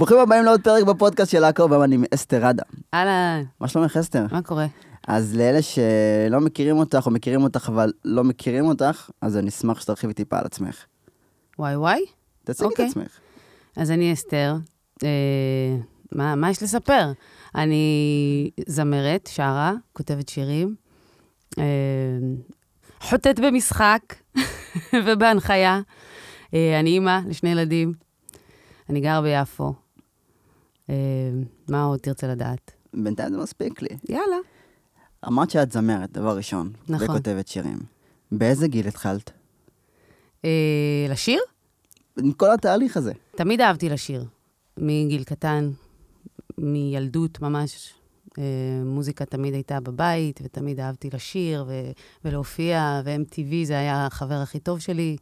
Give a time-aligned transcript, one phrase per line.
[0.00, 2.62] ברוכים הבאים לעוד פרק בפודקאסט של עכו, והיום אני עם אסתר ראדה.
[2.94, 4.26] אהלן, מה שלומך אסתר?
[4.32, 4.66] מה קורה?
[5.08, 9.80] אז לאלה שלא מכירים אותך, או מכירים אותך אבל לא מכירים אותך, אז אני אשמח
[9.80, 10.84] שתרחיבי טיפה על עצמך.
[11.58, 12.04] וואי וואי?
[12.44, 12.86] תציגי את אוקיי.
[12.86, 13.18] עצמך.
[13.76, 14.54] אז אני אסתר.
[15.04, 15.76] אה,
[16.12, 17.12] מה, מה יש לספר?
[17.54, 20.74] אני זמרת, שרה, כותבת שירים,
[21.58, 21.64] אה,
[23.00, 24.00] חוטאת במשחק
[25.06, 25.80] ובהנחיה.
[26.54, 27.92] אה, אני אימא לשני ילדים.
[28.90, 29.85] אני גר ביפו.
[30.90, 30.94] אה,
[31.68, 32.70] מה עוד תרצה לדעת?
[32.94, 33.88] בינתיים זה מספיק לי.
[34.08, 34.36] יאללה.
[35.26, 36.72] אמרת שאת זמרת, דבר ראשון.
[36.88, 37.10] נכון.
[37.10, 37.78] וכותבת שירים.
[38.32, 39.30] באיזה גיל התחלת?
[40.44, 41.40] אה, לשיר?
[42.36, 43.12] כל התהליך הזה.
[43.36, 44.24] תמיד אהבתי לשיר,
[44.78, 45.70] מגיל קטן,
[46.58, 47.94] מילדות ממש.
[48.38, 48.42] אה,
[48.84, 51.90] מוזיקה תמיד הייתה בבית, ותמיד אהבתי לשיר ו-
[52.24, 55.16] ולהופיע, ו-MTV זה היה החבר הכי טוב שלי.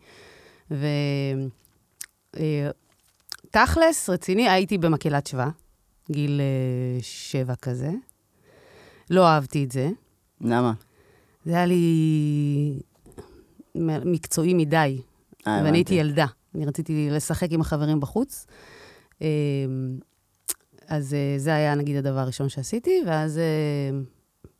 [3.57, 5.51] ותכלס, רציני, הייתי במקהלת שווה,
[6.11, 7.91] גיל אה, שבע כזה.
[9.11, 9.91] לא אהבתי את זה.
[10.41, 10.73] למה?
[11.45, 12.81] זה היה לי
[14.05, 15.01] מקצועי מדי.
[15.47, 15.95] אה, ואני הייתי.
[15.95, 16.27] ילדה.
[16.55, 18.47] אני רציתי לשחק עם החברים בחוץ.
[19.21, 19.27] אמ,
[20.87, 23.99] אז אה, זה היה נגיד הדבר הראשון שעשיתי, ואז אה,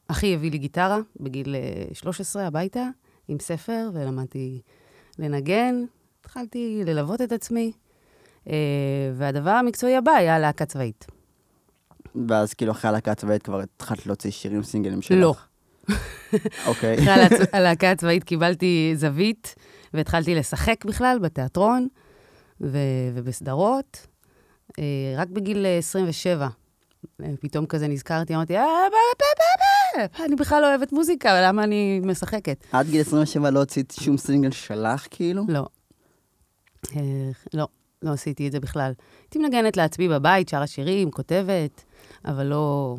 [0.09, 2.89] אחי הביא לי גיטרה בגיל אה, 13 הביתה,
[3.29, 4.61] עם ספר, ולמדתי
[5.19, 5.85] לנגן.
[6.21, 7.84] התחלתי ללוות את עצמי, אה,
[9.15, 11.07] והדבר המקצועי הבא היה להקה צבאית.
[12.29, 15.19] ואז כאילו אחרי הלהקה הצבאית כבר התחלת להוציא שירים סינגלים שלך.
[15.21, 15.35] לא.
[16.67, 16.99] אוקיי.
[16.99, 19.55] אחרי הלהקה הצבאית קיבלתי זווית,
[19.95, 21.89] והתחלתי לשחק בכלל בתיאטרון
[22.61, 22.79] ו-
[23.15, 24.07] ובסדרות.
[24.79, 24.85] אה,
[25.17, 26.49] רק בגיל אה, 27,
[27.23, 28.67] אה, פתאום כזה נזכרתי, אמרתי, "אה,
[30.27, 32.65] אני בכלל לא אוהבת מוזיקה, למה אני משחקת?
[32.73, 35.43] עד גיל 27 לא הוצאת שום סינגל שלך, כאילו?
[35.49, 35.67] לא.
[36.97, 37.01] אה,
[37.55, 37.69] לא,
[38.05, 38.93] לא עשיתי את זה בכלל.
[39.23, 41.85] הייתי מנגנת לעצמי בבית, שרה שירים, כותבת,
[42.25, 42.97] אבל לא...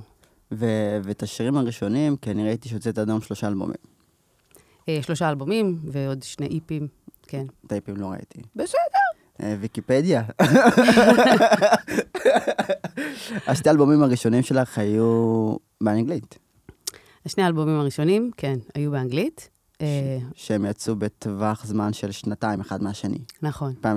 [0.51, 3.75] ו- ואת השירים הראשונים, כי אני ראיתי שהוצאת עד היום שלושה אלבומים.
[4.89, 6.87] אה, שלושה אלבומים ועוד שני איפים,
[7.27, 7.45] כן.
[7.67, 8.41] טייפים לא ראיתי.
[8.55, 8.79] בסדר.
[9.43, 10.23] אה, ויקיפדיה.
[13.47, 16.37] השתי האלבומים הראשונים שלך היו באנגלית,
[17.25, 19.49] השני האלבומים הראשונים, כן, היו באנגלית.
[19.81, 23.17] אה, שהם יצאו בטווח זמן של שנתיים אחד מהשני.
[23.41, 23.87] נכון, 2012-2014.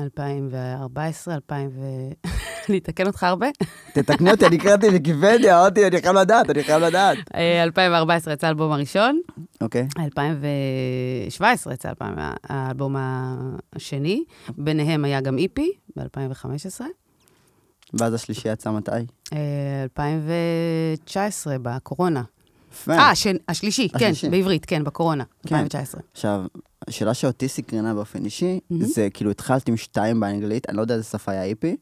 [0.00, 1.80] 2014, 2000 ו...
[2.68, 3.46] אני אתקן אותך הרבה.
[3.92, 7.18] תתקני אותי, אני קראתי ויקיפדיה, אמרתי, אני חייב לדעת, אני חייב לדעת.
[7.34, 9.20] אה, 2014 יצא האלבום הראשון,
[9.60, 9.88] אוקיי.
[9.98, 11.92] 2017 יצא
[12.48, 12.96] האלבום-
[13.72, 14.24] השני,
[14.58, 16.80] ביניהם היה גם איפי ב-2015.
[17.94, 18.90] ואז השלישי יצא מתי?
[19.32, 22.22] אה, 2019, בקורונה.
[22.90, 23.12] אה,
[23.48, 24.12] השלישי, כן.
[24.30, 25.54] בעברית, כן, בקורונה, כן.
[25.54, 26.00] 2019.
[26.12, 26.40] עכשיו,
[26.88, 28.60] השאלה שאותי סקרנה באופן אישי.
[28.80, 31.76] זה כאילו התחלת עם שתיים באנגלית, אני לא יודע איזה שפה היה איפי,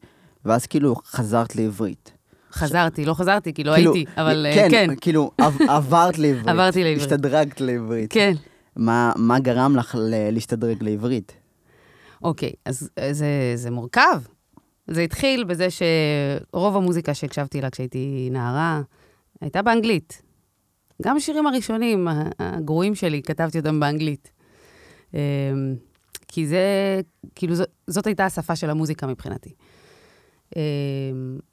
[0.45, 2.11] ואז כאילו חזרת לעברית.
[2.51, 6.47] חזרתי, לא חזרתי, כי לא כאילו, הייתי, אבל אה, כן, כן, כאילו עב- עברת לעברית.
[6.47, 7.01] עברתי לעברית.
[7.11, 8.13] השתדרגת לעברית.
[8.13, 8.33] כן.
[8.75, 9.97] מה, מה גרם לך
[10.31, 11.31] להשתדרג לעברית?
[12.23, 14.21] אוקיי, אז אה, זה, זה מורכב.
[14.87, 18.81] זה התחיל בזה שרוב המוזיקה שהקשבתי לה כשהייתי נערה
[19.41, 20.21] הייתה באנגלית.
[21.01, 22.07] גם השירים הראשונים,
[22.39, 24.31] הגרועים שלי, כתבתי אותם באנגלית.
[25.13, 25.19] אמ,
[26.27, 27.01] כי זה,
[27.35, 29.53] כאילו, זאת, זאת הייתה השפה של המוזיקה מבחינתי.
[30.55, 30.61] אמ,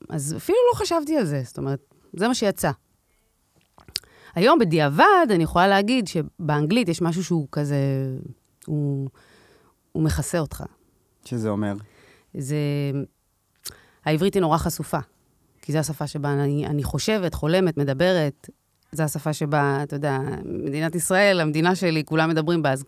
[0.08, 2.70] אז אפילו לא חשבתי על זה, זאת אומרת, זה מה שיצא.
[4.34, 7.76] היום, בדיעבד, אני יכולה להגיד שבאנגלית יש משהו שהוא כזה,
[8.66, 9.08] הוא,
[9.92, 10.64] הוא מכסה אותך.
[11.24, 11.74] שזה אומר.
[12.34, 12.56] זה...
[14.04, 14.98] העברית היא נורא חשופה,
[15.62, 18.48] כי זו השפה שבה אני, אני חושבת, חולמת, מדברת.
[18.92, 22.84] זו השפה שבה, אתה יודע, מדינת ישראל, המדינה שלי, כולם מדברים בה, אז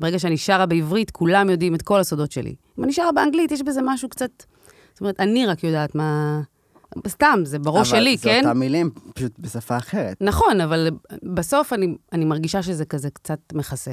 [0.00, 2.54] ברגע שאני שרה בעברית, כולם יודעים את כל הסודות שלי.
[2.78, 4.30] אם אני שרה באנגלית, יש בזה משהו קצת...
[4.92, 6.40] זאת אומרת, אני רק יודעת מה...
[7.08, 8.40] סתם, זה בראש שלי, אבל כן?
[8.42, 10.16] זה אותם מילים, פשוט בשפה אחרת.
[10.20, 10.88] נכון, אבל
[11.22, 13.92] בסוף אני, אני מרגישה שזה כזה קצת מכסה.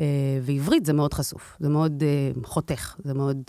[0.00, 0.04] אה,
[0.42, 3.42] ועברית זה מאוד חשוף, זה מאוד אה, חותך, זה מאוד...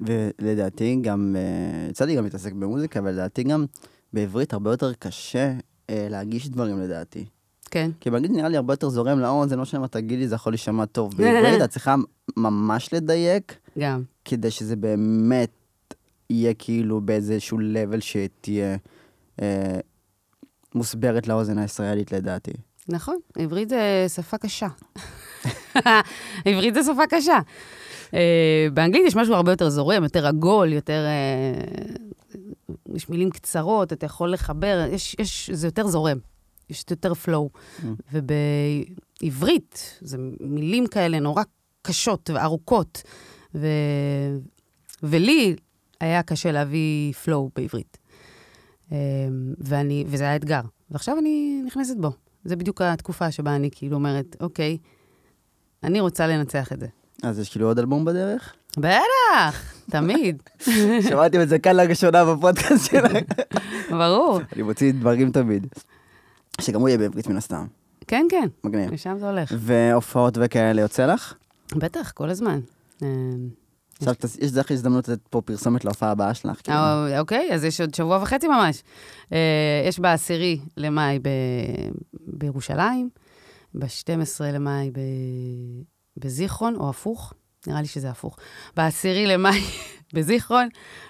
[0.00, 3.66] ולדעתי גם, אה, יצא לי גם להתעסק במוזיקה, ולדעתי גם
[4.12, 5.52] בעברית הרבה יותר קשה
[5.90, 7.24] אה, להגיש דברים לדעתי.
[7.70, 7.90] כן.
[8.00, 10.86] כי באנגלית נראה לי הרבה יותר זורם לאוזן, לא משנה מה תגידי, זה יכול להישמע
[10.86, 11.14] טוב.
[11.16, 11.94] בעברית את צריכה
[12.36, 14.02] ממש לדייק, גם.
[14.24, 15.50] כדי שזה באמת
[16.30, 18.76] יהיה כאילו באיזשהו level שתהיה
[19.42, 19.80] אה,
[20.74, 22.52] מוסברת לאוזן הישראלית לדעתי.
[22.88, 24.68] נכון, עברית זה שפה קשה.
[26.44, 27.38] עברית זה שפה קשה.
[28.06, 28.10] Uh,
[28.74, 31.06] באנגלית יש משהו הרבה יותר זורם, יותר עגול, יותר...
[31.06, 32.07] Uh,
[32.94, 36.18] יש מילים קצרות, אתה יכול לחבר, יש, יש, זה יותר זורם,
[36.70, 37.48] יש יותר flow.
[37.82, 37.86] Mm.
[38.12, 41.42] ובעברית, זה מילים כאלה נורא
[41.82, 43.02] קשות וארוכות,
[43.54, 43.66] ו...
[45.02, 45.56] ולי
[46.00, 47.98] היה קשה להביא פלואו בעברית.
[48.92, 48.96] אמ,
[49.58, 50.60] ואני, וזה היה אתגר.
[50.90, 52.10] ועכשיו אני נכנסת בו.
[52.44, 54.78] זה בדיוק התקופה שבה אני כאילו אומרת, אוקיי,
[55.82, 56.86] אני רוצה לנצח את זה.
[57.22, 58.54] אז יש כאילו עוד אלבום בדרך?
[58.76, 60.42] בטח, תמיד.
[61.08, 63.12] שמעתי את זה כאן לראשונה בפודקאסט שלך.
[63.90, 64.40] ברור.
[64.52, 65.66] אני מוציא דברים תמיד.
[66.60, 67.66] שגם הוא יהיה בעברית מן הסתם.
[68.06, 68.92] כן, כן, מגניב.
[68.92, 69.52] לשם זה הולך.
[69.58, 71.34] והופעות וכאלה יוצא לך?
[71.76, 72.60] בטח, כל הזמן.
[73.02, 73.48] אמ,
[73.98, 76.60] עכשיו, יש לך הזדמנות לתת פה פרסומת להופעה הבאה שלך.
[76.64, 76.78] כאילו.
[76.78, 78.82] אה, אוקיי, אז יש עוד שבוע וחצי ממש.
[79.32, 79.38] אה,
[79.88, 81.18] יש בעשירי למאי
[82.26, 83.08] בירושלים,
[83.74, 84.90] ב-12 למאי
[86.16, 87.32] בזיכרון, או הפוך,
[87.66, 88.36] נראה לי שזה הפוך.
[88.76, 89.60] בעשירי למאי
[90.14, 90.68] בזיכרון,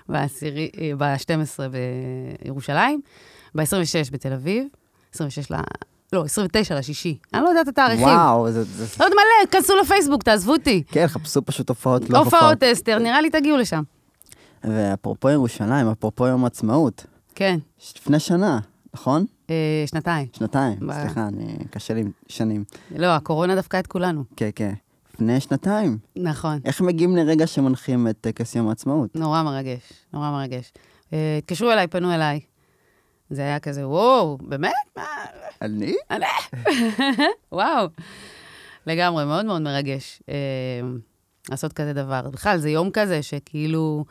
[0.09, 1.61] בעשירי- אה, ב-12
[2.45, 3.01] בירושלים,
[3.55, 3.65] ב-26
[4.13, 4.65] בתל אביב,
[5.15, 5.55] 26 ל...
[6.13, 7.19] לא, 29 לשישי.
[7.35, 8.05] אני לא יודעת את התאריכים.
[8.07, 8.63] וואו, זה...
[8.65, 10.83] זה- עוד מלא, כנסו לפייסבוק, תעזבו אותי.
[10.89, 12.43] כן, חפשו פשוט הופעות, לא הופעות.
[12.43, 13.83] הופעות אסתר, נראה לי תגיעו לשם.
[14.65, 17.59] ואפרופו ירושלים, אפרופו יום העצמאות, כן,
[17.97, 18.59] לפני שנה,
[18.95, 19.25] נכון?
[19.51, 19.55] אה,
[19.87, 20.27] שנתיים.
[20.33, 21.29] שנתיים, סליחה,
[21.71, 22.65] קשה לי שנים.
[22.97, 24.25] לא, הקורונה דפקה את כולנו.
[24.37, 24.73] כן, כן.
[25.19, 25.99] לפני שנתיים.
[26.17, 26.59] נכון.
[26.65, 29.17] איך מגיעים לרגע שמנחים את טקס יום העצמאות?
[29.17, 29.81] נורא מרגש,
[30.13, 30.73] נורא מרגש.
[31.13, 32.41] אה, התקשרו אליי, פנו אליי.
[33.31, 34.73] זה היה כזה, וואו, באמת?
[34.97, 35.03] מה?
[35.63, 35.95] אני?
[36.11, 36.27] אני?
[37.53, 37.87] וואו.
[38.87, 40.35] לגמרי, מאוד מאוד מרגש אה,
[41.51, 42.23] לעשות כזה דבר.
[42.33, 44.05] בכלל, זה יום כזה שכאילו...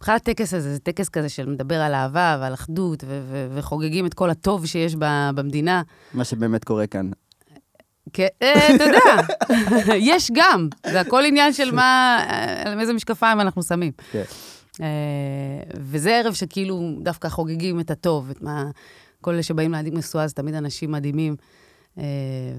[0.00, 4.06] בכלל הטקס הזה, זה טקס כזה של מדבר על אהבה ועל אחדות, ו- ו- וחוגגים
[4.06, 5.82] את כל הטוב שיש ב- במדינה.
[6.14, 7.10] מה שבאמת קורה כאן.
[8.12, 9.16] כן, אה, אתה יודע,
[10.12, 10.68] יש גם.
[10.86, 13.92] זה הכל עניין של מה, אה, על איזה משקפיים אנחנו שמים.
[14.12, 14.22] כן.
[14.80, 14.86] אה,
[15.76, 18.64] וזה ערב שכאילו דווקא חוגגים את הטוב, את מה...
[19.20, 21.36] כל אלה שבאים להדליק משואה זה תמיד אנשים מדהימים,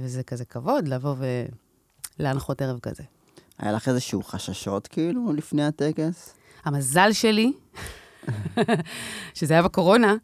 [0.03, 1.15] וזה כזה כבוד לבוא
[2.19, 3.03] ולהנחות ערב כזה.
[3.59, 6.33] היה לך איזשהו חששות כאילו לפני הטקס?
[6.65, 7.53] המזל שלי,
[9.33, 10.15] שזה היה בקורונה,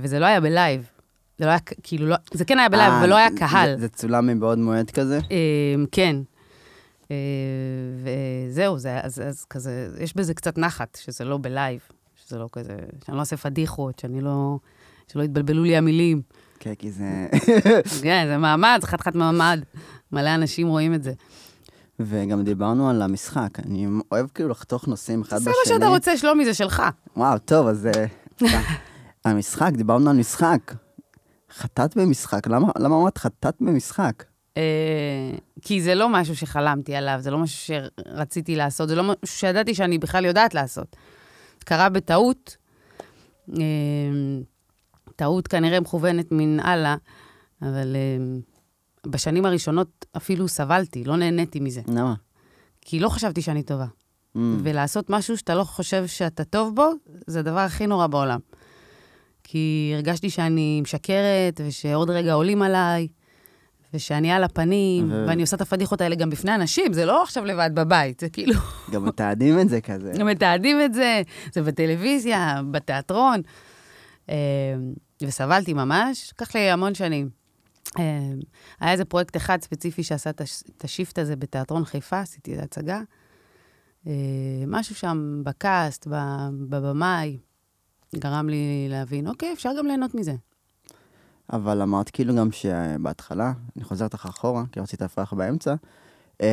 [0.00, 0.90] וזה לא היה בלייב.
[1.38, 3.78] זה לא היה, כאילו, לא, זה כן היה בלייב, אה, אבל לא היה זה- קהל.
[3.80, 5.18] זה צולם מבעוד מועד כזה?
[5.30, 5.36] אה,
[5.92, 6.16] כן.
[7.10, 7.16] אה,
[8.50, 11.80] וזהו, זה, אז, אז כזה, יש בזה קצת נחת, שזה לא בלייב,
[12.16, 12.72] שזה לא כזה,
[13.06, 14.58] שאני לא אעשה פדיחות, שאני לא,
[15.12, 16.22] שלא יתבלבלו לי המילים.
[16.60, 17.04] כן, כי זה...
[18.02, 19.60] כן, זה מעמד, זה חתיכת מעמד.
[20.12, 21.12] מלא אנשים רואים את זה.
[22.00, 23.48] וגם דיברנו על המשחק.
[23.66, 25.74] אני אוהב כאילו לחתוך נושאים אחד זה בשני.
[25.74, 26.82] מה שאתה רוצה, שלומי, זה שלך.
[27.16, 27.86] וואו, טוב, אז...
[27.86, 28.04] אה,
[29.24, 30.74] המשחק, דיברנו על משחק.
[31.58, 34.24] חטאת במשחק, למה למה אמרת חטאת במשחק?
[34.56, 35.32] אה,
[35.62, 37.74] כי זה לא משהו שחלמתי עליו, זה לא משהו
[38.06, 40.96] שרציתי לעשות, זה לא משהו שידעתי שאני בכלל יודעת לעשות.
[41.64, 42.56] קרה בטעות,
[43.58, 43.62] אה,
[45.16, 46.96] טעות כנראה מכוונת מן אללה,
[47.62, 48.38] אבל אה,
[49.06, 51.80] בשנים הראשונות אפילו סבלתי, לא נהניתי מזה.
[51.88, 52.14] למה?
[52.80, 53.86] כי לא חשבתי שאני טובה.
[54.36, 56.90] Mm, ולעשות משהו שאתה לא חושב שאתה טוב בו,
[57.26, 58.38] זה הדבר הכי נורא בעולם.
[59.50, 63.08] כי הרגשתי שאני משקרת, ושעוד רגע עולים עליי,
[63.94, 67.44] ושאני על הפנים, ו- ואני עושה את הפדיחות האלה גם בפני אנשים, זה לא עכשיו
[67.44, 68.54] לבד בבית, זה כאילו,
[68.92, 70.24] גם מתעדים את זה כזה.
[70.24, 71.22] מתעדים את זה,
[71.52, 73.40] זה בטלוויזיה, בתיאטרון.
[74.30, 74.34] אה,
[75.22, 77.28] וסבלתי ממש, לקח לי המון שנים.
[77.98, 78.02] אה,
[78.80, 82.60] היה איזה פרויקט אחד ספציפי שעשה את הש- את השיפט הזה בתיאטרון חיפה, עשיתי את
[82.60, 83.00] ההצגה.
[84.06, 84.12] אה,
[84.66, 86.06] משהו שם בקאסט,
[86.68, 87.38] בבמאי,
[88.16, 90.34] גרם לי להבין, אוקיי, אפשר גם ליהנות מזה.
[91.52, 95.74] אבל אמרת כאילו גם שבהתחלה, אני חוזר אותך אחורה, כי רצית להפריך באמצע,
[96.42, 96.46] אמ,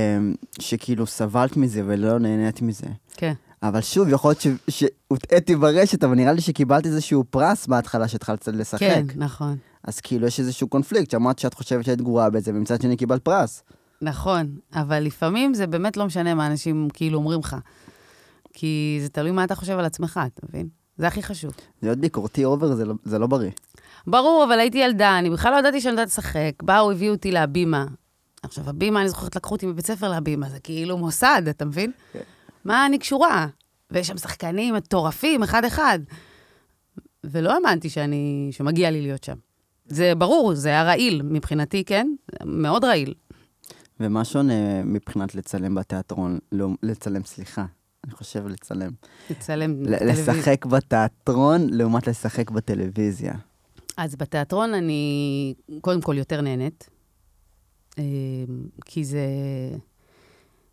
[0.59, 2.87] שכאילו סבלת מזה ולא נהנית מזה.
[3.13, 3.33] כן.
[3.63, 8.47] אבל שוב, יכול להיות ש- שהוטעיתי ברשת, אבל נראה לי שקיבלת איזשהו פרס בהתחלה שהתחלת
[8.47, 8.79] לשחק.
[8.79, 9.57] כן, נכון.
[9.83, 13.63] אז כאילו יש איזשהו קונפליקט, שאמרת שאת חושבת שאת גרועה בזה, ומצד שני קיבלת פרס.
[14.01, 17.55] נכון, אבל לפעמים זה באמת לא משנה מה אנשים כאילו אומרים לך.
[18.53, 20.67] כי זה תלוי מה אתה חושב על עצמך, אתה מבין?
[20.97, 21.53] זה הכי חשוב.
[21.83, 23.51] להיות ביקורתי over זה לא, זה לא בריא.
[24.07, 26.51] ברור, אבל הייתי ילדה, אני בכלל לא ידעתי שאני יודעת לשחק.
[26.63, 27.85] באו, הביאו אותי להבימה.
[28.43, 31.91] עכשיו, הבימה, אני זוכרת, לקחו אותי מבית ספר להבימה, זה כאילו מוסד, אתה מבין?
[32.13, 32.19] כן.
[32.65, 33.47] מה אני קשורה?
[33.91, 35.99] ויש שם שחקנים מטורפים, אחד-אחד.
[37.23, 39.35] ולא האמנתי שאני, שמגיע לי להיות שם.
[39.85, 42.07] זה ברור, זה היה רעיל מבחינתי, כן?
[42.45, 43.13] מאוד רעיל.
[43.99, 47.65] ומה שונה מבחינת לצלם בתיאטרון, לא, לצלם, סליחה,
[48.05, 48.91] אני חושב לצלם.
[49.29, 50.33] לצלם ל- טלוויזיה.
[50.33, 53.33] לשחק בתיאטרון לעומת לשחק בטלוויזיה.
[53.97, 56.89] אז בתיאטרון אני קודם כל יותר נהנית,
[57.99, 58.03] אה,
[58.85, 59.19] כי זה...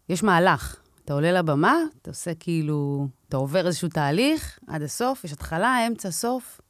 [0.09, 0.77] יש מהלך.
[1.05, 3.09] אתה עולה לבמה, אתה עושה כאילו...
[3.29, 6.61] אתה עובר איזשהו תהליך עד הסוף, יש התחלה, אמצע, סוף,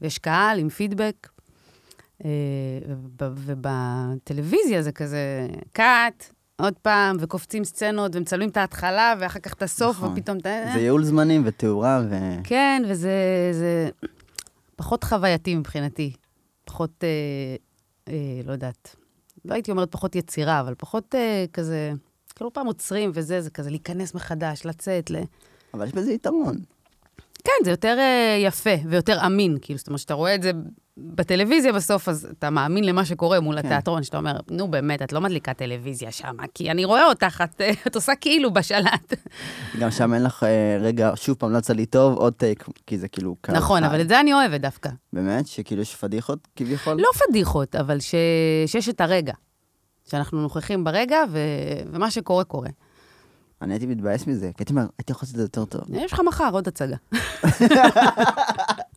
[0.00, 1.28] ויש קהל עם פידבק.
[2.24, 2.30] אה,
[3.20, 9.62] וב- ובטלוויזיה זה כזה קאט, עוד פעם, וקופצים סצנות, ומצלמים את ההתחלה, ואחר כך את
[9.62, 10.12] הסוף, נכון.
[10.12, 10.38] ופתאום.
[10.42, 12.14] זה ייעול זמנים ותאורה, ו...
[12.44, 13.10] כן, וזה
[13.52, 13.88] זה
[14.76, 16.12] פחות חווייתי מבחינתי.
[16.64, 17.08] פחות, אה,
[18.08, 18.96] אה, לא יודעת,
[19.44, 21.92] לא הייתי אומרת פחות יצירה, אבל פחות אה, כזה,
[22.34, 25.16] כאילו פעם עוצרים וזה, זה כזה להיכנס מחדש, לצאת, ל...
[25.74, 26.56] אבל יש בזה יתרון.
[27.44, 30.50] כן, זה יותר אה, יפה ויותר אמין, כאילו, זאת אומרת, שאתה רואה את זה
[30.96, 33.66] בטלוויזיה בסוף, אז אתה מאמין למה שקורה מול כן.
[33.66, 37.60] התיאטרון, שאתה אומר, נו באמת, את לא מדליקה טלוויזיה שם, כי אני רואה אותך, את,
[37.86, 39.14] את עושה כאילו בשלט.
[39.78, 42.98] גם שם אין לך, אה, רגע, שוב פעם, לא יצא לי טוב, עוד טייק, כי
[42.98, 43.36] זה כאילו.
[43.48, 43.84] נכון.
[43.84, 44.90] אבל את זה אני אוהבת דווקא.
[45.12, 45.46] באמת?
[45.46, 46.96] שכאילו יש פדיחות כביכול?
[47.00, 48.14] לא פדיחות, אבל ש...
[48.66, 49.32] שיש את הרגע.
[50.10, 51.38] שאנחנו נוכחים ברגע, ו...
[51.92, 52.68] ומה שקורה, קורה.
[53.62, 55.82] אני הייתי מתבאס מזה, כי הייתי אומר, הייתי יכול לעשות את זה יותר טוב.
[55.88, 56.96] יש לך מחר עוד הצגה.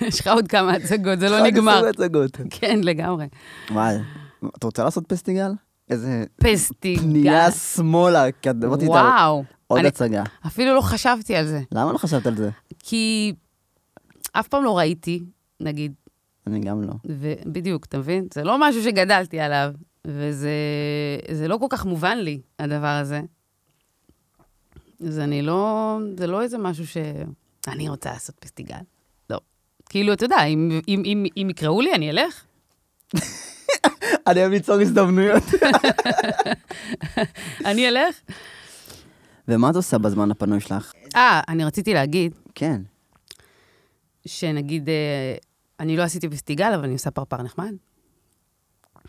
[0.00, 1.76] יש לך עוד כמה הצגות, זה לא נגמר.
[1.78, 2.36] עשרה הצגות.
[2.50, 3.26] כן, לגמרי.
[3.70, 3.96] וואי,
[4.56, 5.52] את רוצה לעשות פסטיגל?
[5.90, 7.02] איזה פסטיגל.
[7.02, 9.44] פנייה שמאלה, כי את אמרתי וואו.
[9.66, 10.22] עוד אני הצגה.
[10.46, 11.60] אפילו לא חשבתי על זה.
[11.72, 12.50] למה לא חשבת על זה?
[12.78, 13.34] כי
[14.32, 15.24] אף פעם לא ראיתי,
[15.60, 15.92] נגיד,
[16.46, 16.94] אני גם לא.
[17.04, 18.26] ובדיוק, אתה מבין?
[18.34, 19.72] זה לא משהו שגדלתי עליו,
[20.06, 20.50] וזה
[21.30, 23.20] זה לא כל כך מובן לי, הדבר הזה.
[25.06, 26.96] אז אני לא, זה לא איזה משהו ש...
[27.68, 28.76] אני רוצה לעשות פסטיגל.
[29.88, 32.44] כאילו, אתה יודע, אם, אם, אם, אם יקראו לי, אני אלך.
[34.26, 35.42] אני אוהב ליצור הזדמנויות.
[37.64, 38.20] אני אלך.
[39.48, 40.92] ומה את עושה בזמן הפנוי שלך?
[41.16, 42.80] אה, אני רציתי להגיד, כן.
[44.26, 45.34] שנגיד, אה,
[45.80, 47.72] אני לא עשיתי פסטיגל, אבל אני עושה פרפר נחמד.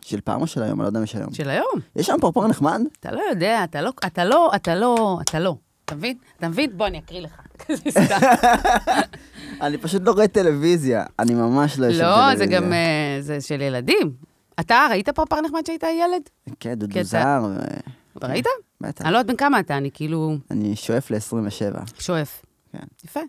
[0.02, 0.80] של פעם או של היום?
[0.80, 1.34] אני לא יודע אם יש היום.
[1.34, 1.80] של היום.
[1.96, 2.82] יש שם פרפר נחמד?
[3.00, 5.56] אתה לא יודע, אתה לא, אתה לא, אתה לא, אתה לא.
[5.86, 6.18] אתה מבין?
[6.38, 6.78] אתה מבין?
[6.78, 7.42] בוא, אני אקריא לך.
[9.62, 11.06] אני פשוט לא רואה טלוויזיה.
[11.20, 12.32] אני ממש לא יושב בטלוויזיה.
[12.32, 14.14] לא, זה גם, אה, זה של ילדים.
[14.60, 16.54] אתה ראית פרפר נחמד שהיית ילד?
[16.60, 17.04] כן, דודו.
[17.04, 18.46] זר, ו- ראית?
[18.82, 19.06] בטח.
[19.06, 22.00] אני לא יודעת בן כמה אתה, אני כאילו אני שואף ל-27.
[22.00, 22.46] שואף.
[22.72, 22.86] כן.
[23.06, 23.20] יפה.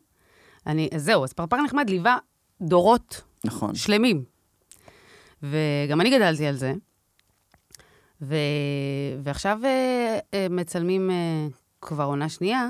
[0.66, 2.18] אני, אז זהו, אז פרפר נחמד ליווה
[2.60, 3.74] דורות נכון.
[3.74, 4.24] שלמים.
[5.42, 6.72] וגם אני גדלתי על זה.
[8.22, 8.34] ו...
[9.22, 11.10] ועכשיו אה, אה, מצלמים
[11.86, 12.68] כבר עונה שנייה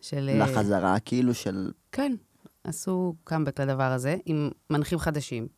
[0.00, 0.30] של...
[0.32, 1.72] אה, לחזרה, כאילו של...
[1.92, 2.12] כן,
[2.64, 5.48] עשו קאמבק לדבר הזה, עם מנחים חדשים,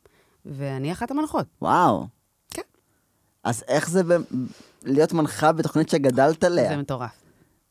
[0.45, 1.47] ואני אחת המנחות.
[1.61, 2.07] וואו.
[2.51, 2.61] כן.
[3.43, 4.23] אז איך זה ב-
[4.83, 6.69] להיות מנחה בתוכנית שגדלת עליה?
[6.69, 7.21] זה מטורף.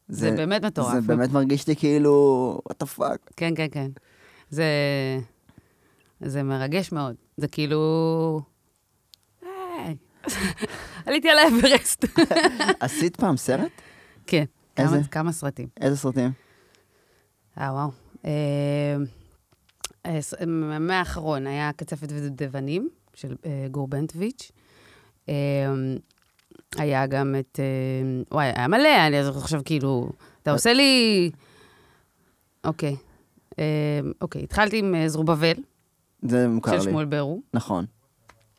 [0.09, 0.95] זה באמת מטורף.
[0.95, 3.33] זה באמת מרגיש לי כאילו, what the fuck.
[3.37, 3.91] כן, כן, כן.
[4.51, 4.65] זה,
[6.21, 7.15] זה מרגש מאוד.
[7.37, 8.41] זה כאילו...
[11.07, 12.05] עליתי על האברסט.
[12.81, 13.71] עשית פעם סרט?
[14.27, 14.45] כן,
[14.79, 14.97] איזה?
[14.97, 15.69] כמה, כמה סרטים.
[15.81, 16.31] איזה סרטים?
[17.59, 17.91] אה, וואו.
[18.25, 18.97] אה,
[20.07, 20.47] אה,
[20.81, 24.51] מהאחרון היה קצפת ודובדבנים של אה, גור בנטביץ'.
[25.29, 25.35] אה,
[26.77, 27.61] היה גם את...
[28.33, 30.11] וואי, היה מלא, אני עכשיו כאילו...
[30.43, 31.31] אתה עושה לי...
[32.65, 32.97] אוקיי.
[34.21, 35.55] אוקיי, התחלתי עם זרובבל,
[36.23, 36.83] זה מוכר של לי.
[36.83, 37.41] שמואל ברו.
[37.55, 37.85] נכון.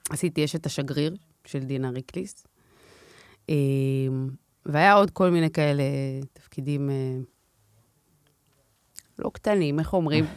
[0.10, 2.48] עשיתי אשת השגריר של דינה ריקליס.
[4.66, 5.84] והיה עוד כל מיני כאלה
[6.34, 6.96] תפקידים אה,
[9.20, 10.26] לא קטנים, איך אומרים?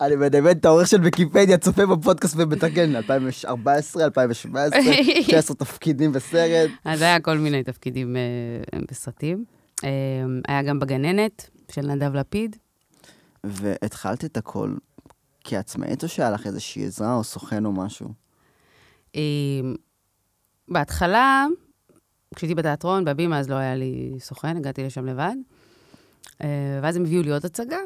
[0.00, 4.80] אני מדמיין את העורך של ויקיפדיה, צופה בפודקאסט ומתקן, 2014, 2017,
[5.26, 6.70] 19 תפקידים בסרט.
[6.84, 9.44] אז היה כל מיני תפקידים אה, בסרטים.
[9.84, 9.90] אה,
[10.48, 12.56] היה גם בגננת של נדב לפיד.
[13.44, 14.74] והתחלת את הכל
[15.44, 18.08] כעצמאית, או שהיה לך איזושהי עזרה או סוכן או משהו?
[20.70, 21.46] בהתחלה,
[22.34, 25.34] כשהייתי בתיאטרון, בבימה, אז לא היה לי סוכן, הגעתי לשם לבד.
[26.42, 27.78] אה, ואז הם הביאו לי עוד הצגה,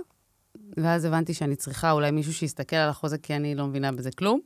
[0.77, 4.41] ואז הבנתי שאני צריכה אולי מישהו שיסתכל על החוזה, כי אני לא מבינה בזה כלום.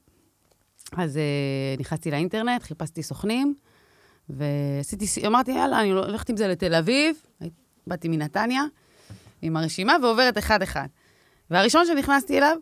[0.96, 1.22] אז אה,
[1.78, 3.54] נכנסתי לאינטרנט, חיפשתי סוכנים,
[4.28, 7.16] ועשיתי, אמרתי, יאללה, אני הולכת עם זה לתל אביב.
[7.88, 8.62] באתי מנתניה,
[9.42, 10.86] עם הרשימה, ועוברת אחד-אחד.
[11.50, 12.56] והראשון שנכנסתי אליו,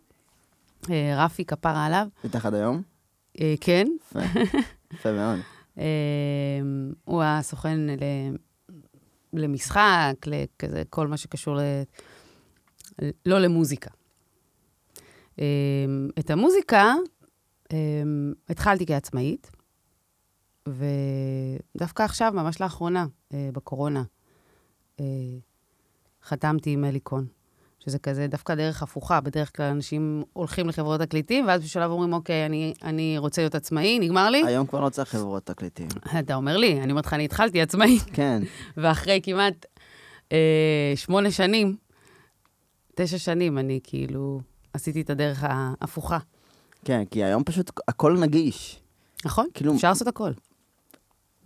[0.90, 2.82] אה, רפי כפרה עליו, איתך עד היום?
[3.40, 3.86] אה, כן.
[4.92, 5.55] יפה מאוד.
[5.78, 5.84] אה,
[7.04, 8.02] הוא הסוכן ל...
[9.32, 11.60] למשחק, לכזה, כל מה שקשור ל...
[13.26, 13.90] לא למוזיקה.
[15.38, 15.44] אה,
[16.18, 16.94] את המוזיקה
[17.72, 18.02] אה,
[18.48, 19.50] התחלתי כעצמאית,
[20.68, 24.02] ודווקא עכשיו, ממש לאחרונה, אה, בקורונה,
[25.00, 25.04] אה,
[26.22, 27.26] חתמתי עם אליקון,
[27.86, 29.20] שזה כזה דווקא דרך הפוכה.
[29.20, 33.98] בדרך כלל אנשים הולכים לחברות תקליטים, ואז בשלב אומרים, אוקיי, אני, אני רוצה להיות עצמאי,
[33.98, 34.42] נגמר לי.
[34.46, 35.88] היום כבר לא צריך חברות תקליטים.
[36.18, 38.42] אתה אומר לי, אני אומרת לך, אני התחלתי עצמאית, כן.
[38.76, 39.66] ואחרי כמעט
[40.32, 41.76] אה, שמונה שנים,
[42.94, 44.40] תשע שנים, אני כאילו
[44.72, 46.18] עשיתי את הדרך ההפוכה.
[46.84, 48.80] כן, כי היום פשוט הכל נגיש.
[49.24, 50.32] נכון, כאילו- אפשר לעשות הכל.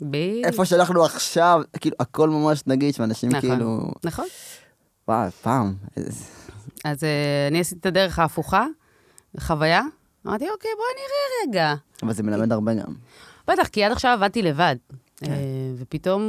[0.00, 0.44] בדיוק.
[0.44, 3.50] איפה שאנחנו עכשיו, כאילו, הכל ממש נגיש, ואנשים נכון.
[3.50, 4.26] כאילו, נכון.
[5.11, 5.75] וואי, פעם,
[6.85, 8.67] אז אה, אני עשיתי את הדרך ההפוכה,
[9.40, 9.83] חוויה.
[10.26, 11.75] אמרתי, אוקיי, בואי נראה רגע.
[12.02, 12.95] אבל זה מלמד הרבה גם.
[13.49, 14.76] בטח, כי עד עכשיו עבדתי לבד.
[15.17, 15.33] כן.
[15.33, 15.37] אה,
[15.76, 16.23] ופתאום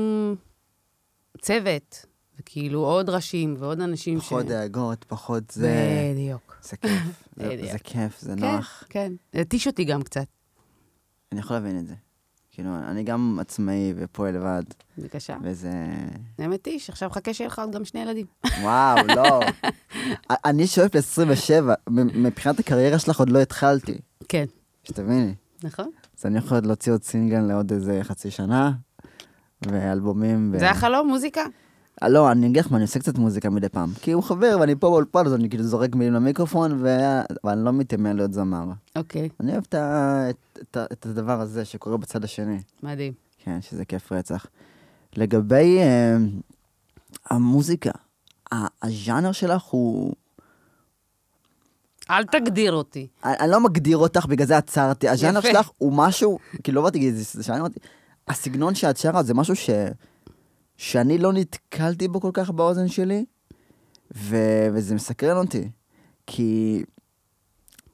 [1.42, 2.06] צוות,
[2.40, 4.26] וכאילו עוד ראשים ועוד אנשים ש...
[4.26, 6.12] פחות דאגות, פחות זה...
[6.14, 6.58] בדיוק.
[6.62, 7.24] זה כיף.
[7.38, 7.72] זה-.
[7.72, 8.84] זה כיף, זה כן, נוח.
[8.90, 9.14] כן.
[9.34, 10.28] התיש אותי גם קצת,
[11.32, 11.96] אני יכול להבין את זה.
[12.62, 14.63] כאילו, אני גם עצמאי ופועל לבד,
[14.98, 15.38] בבקשה.
[15.44, 15.72] וזה...
[16.38, 18.25] זה מתיש, עכשיו חכה שיהיה לך עוד גם שני ילדים.
[18.62, 19.39] וואו, לא.
[20.30, 23.98] אני שואף ל-27, מבחינת הקריירה שלך עוד לא התחלתי,
[24.30, 24.46] כן.
[24.84, 25.34] שתביני.
[25.63, 25.91] נכון?
[26.20, 28.72] אז אני יכול להוציא עוד סינגל לעוד איזה חצי שנה,
[29.62, 30.51] ואלבומים.
[30.53, 31.41] ו- זה החלום, מוזיקה?
[32.03, 33.89] אה, לא, אני אגיד לך מה, אני עושה קצת מוזיקה מדי פעם.
[34.01, 37.65] כי הוא חבר ואני פה באולפן, אז אני כאילו זורק מילים למיקרופון, ו- אבל אני
[37.65, 38.63] לא מתיימר להיות זמר.
[38.96, 42.62] אוקיי, אני אוהב את, את, את, את הדבר הזה שקורה בצד השני.
[42.84, 43.13] מדהים.
[43.43, 44.46] כן, שזה כיף רצח.
[45.17, 46.17] לגבי אה,
[47.29, 47.91] המוזיקה,
[48.81, 50.13] הז'אנר שלך הוא...
[52.10, 53.08] אל תגדיר אותי.
[53.24, 55.10] אני, לא מגדיר אותך, בגלל זה עצרתי.
[55.10, 55.41] הז'אנר.
[55.41, 57.79] שלך הוא משהו, כאילו לא באתי, זה, זה ז'אנר, אמרתי,
[58.27, 59.70] הסגנון שאת שרה זה משהו ש,
[60.82, 63.26] שאני לא נתקלתי בו כל כך באוזן שלי,
[64.16, 64.36] ו,
[64.74, 65.70] וזה מסקרן אותי.
[66.28, 66.84] כי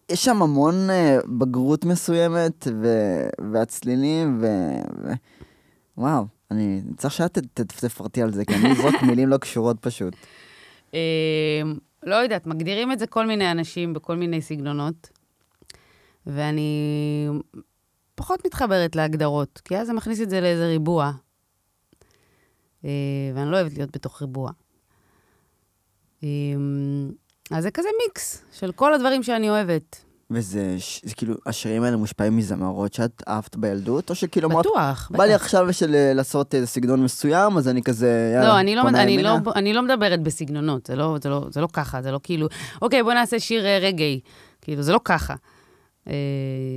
[0.09, 2.87] יש שם המון אה, בגרות מסוימת, ו,
[3.53, 4.45] והצלילים, ו,
[5.03, 5.11] ו...
[5.97, 9.77] וואו, אני צריך שאת ת- ת- תפרטי על זה, כי אני אזרוק מילים לא קשורות
[9.79, 10.15] פשוט.
[10.93, 11.61] אה,
[12.03, 15.09] לא יודעת, מגדירים את זה כל מיני אנשים בכל מיני סגנונות,
[16.27, 17.27] ואני
[18.15, 21.11] פחות מתחברת להגדרות, כי אז זה מכניס את זה לאיזה ריבוע,
[22.83, 24.51] ואני לא אוהבת להיות בתוך ריבוע.
[26.23, 26.27] אה,
[27.51, 30.03] אז זה כזה מיקס של כל הדברים שאני אוהבת.
[30.31, 35.11] וזה, ש- זה כאילו, השירים האלה מושפעים מזמרות שאת אהבת בילדות, או שכאילו אמרת, בטוח,
[35.11, 35.41] בא לי בטח.
[35.43, 39.03] עכשיו של אה, לעשות איזה סגנון מסוים, אז אני כזה, יאללה, לא, אני לא, פונה
[39.03, 39.37] אני, לא.
[39.55, 42.47] אני לא מדברת בסגנונות, זה לא, זה, לא, זה לא ככה, זה לא כאילו,
[42.81, 44.19] אוקיי, בוא נעשה שיר אה, רגעי.
[44.61, 45.35] כאילו, זה לא ככה.
[46.07, 46.13] אה,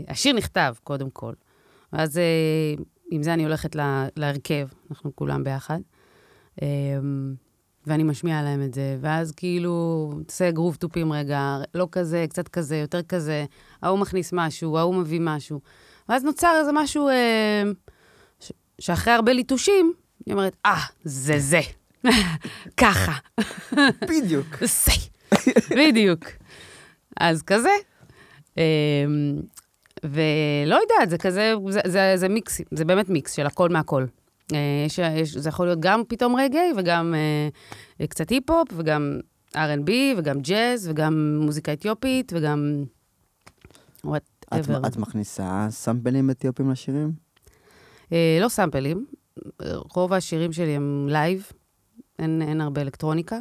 [0.09, 1.33] השיר נכתב, קודם כל.
[1.93, 2.23] ואז אה,
[3.11, 5.79] עם זה אני הולכת לה, להרכב, אנחנו כולם ביחד.
[6.63, 6.67] אה,
[7.87, 12.77] ואני משמיעה להם את זה, ואז כאילו, תעשה גרוב תופים רגע, לא כזה, קצת כזה,
[12.77, 13.45] יותר כזה,
[13.83, 15.61] ההוא מכניס משהו, ההוא מביא משהו.
[16.09, 17.63] ואז נוצר איזה משהו אה,
[18.41, 19.93] ש- שאחרי הרבה ליטושים,
[20.27, 21.61] אני אומרת, אה, זה זה.
[22.77, 23.13] ככה.
[24.09, 24.47] בדיוק.
[24.85, 24.93] זה.
[25.71, 26.25] בדיוק.
[27.21, 27.71] אז כזה.
[28.57, 28.63] אמ,
[30.05, 34.05] ולא יודעת, זה כזה, זה, זה, זה מיקס, זה באמת מיקס של הכל מהכל.
[34.55, 37.15] אה, יש, יש, זה יכול להיות גם פתאום רגעי, וגם
[38.01, 39.21] אה, קצת היפ-הופ, וגם
[39.55, 42.85] R&B, וגם ג'אז, וגם מוזיקה אתיופית, וגם
[44.17, 44.47] את.
[44.87, 47.13] את מכניסה סאמפלים אתיופים לשירים?
[48.13, 49.07] אה, לא סאמפלים,
[49.95, 51.53] רוב השירים שלי הם live,
[52.19, 53.39] אין, אין הרבה אלקטרוניקה.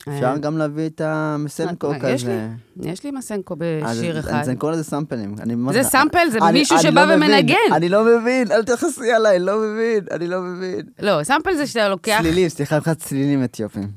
[0.00, 2.48] אפשר אה, גם להביא את המסנקו אה, כזה.
[2.82, 3.54] יש לי, מסנקו
[3.84, 4.32] אז- בשיר אחד.
[4.32, 5.34] אז אני קורא לזה סאמפלים.
[5.72, 7.56] זה סאמפל, זה מישהו שבא לא ומנגן.
[7.72, 10.80] אני לא מבין, אל תכעסי עליי, לא מבין, אני לא מבין.
[10.98, 12.18] לא, סאמפל זה שאתה לוקח...
[12.20, 13.88] צלילים, סליחה, מבחינת צלילים אתיופים.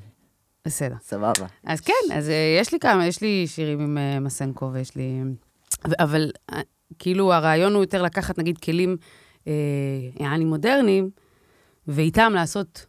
[0.66, 0.96] בסדר.
[1.02, 1.46] סבבה.
[1.66, 5.22] אז כן, אז אה, יש לי כמה, יש לי שירים עם אה, מסנקו ויש לי...
[6.00, 6.60] אבל אה,
[7.00, 8.98] כאילו הרעיון הוא יותר לקחת נגיד כלים
[9.48, 9.54] אה,
[10.20, 11.10] יעני מודרניים,
[11.88, 12.86] ואיתם לעשות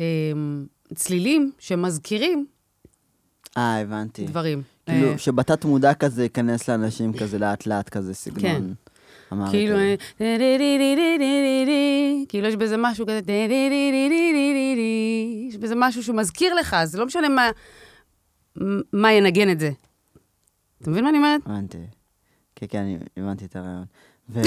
[0.00, 0.04] אה,
[0.94, 2.46] צלילים שמזכירים
[3.56, 4.24] אה, הבנתי.
[4.24, 4.62] דברים.
[4.86, 8.74] כאילו, אה, שבתת מודע כזה ייכנס לאנשים כזה לאט לאט כזה סגנון.
[8.74, 9.50] כן.
[9.50, 9.76] כאילו.
[9.78, 9.94] אה,
[12.28, 13.20] כאילו יש בזה משהו כזה,
[15.48, 17.50] יש בזה משהו שמזכיר לך, זה לא משנה מה,
[18.92, 19.70] מה ינגן את זה.
[20.82, 21.40] אתה מבין מה אני אומרת?
[21.46, 21.78] הבנתי.
[22.56, 23.84] כן, כן, אני הבנתי את הרעיון.
[24.30, 24.40] ו-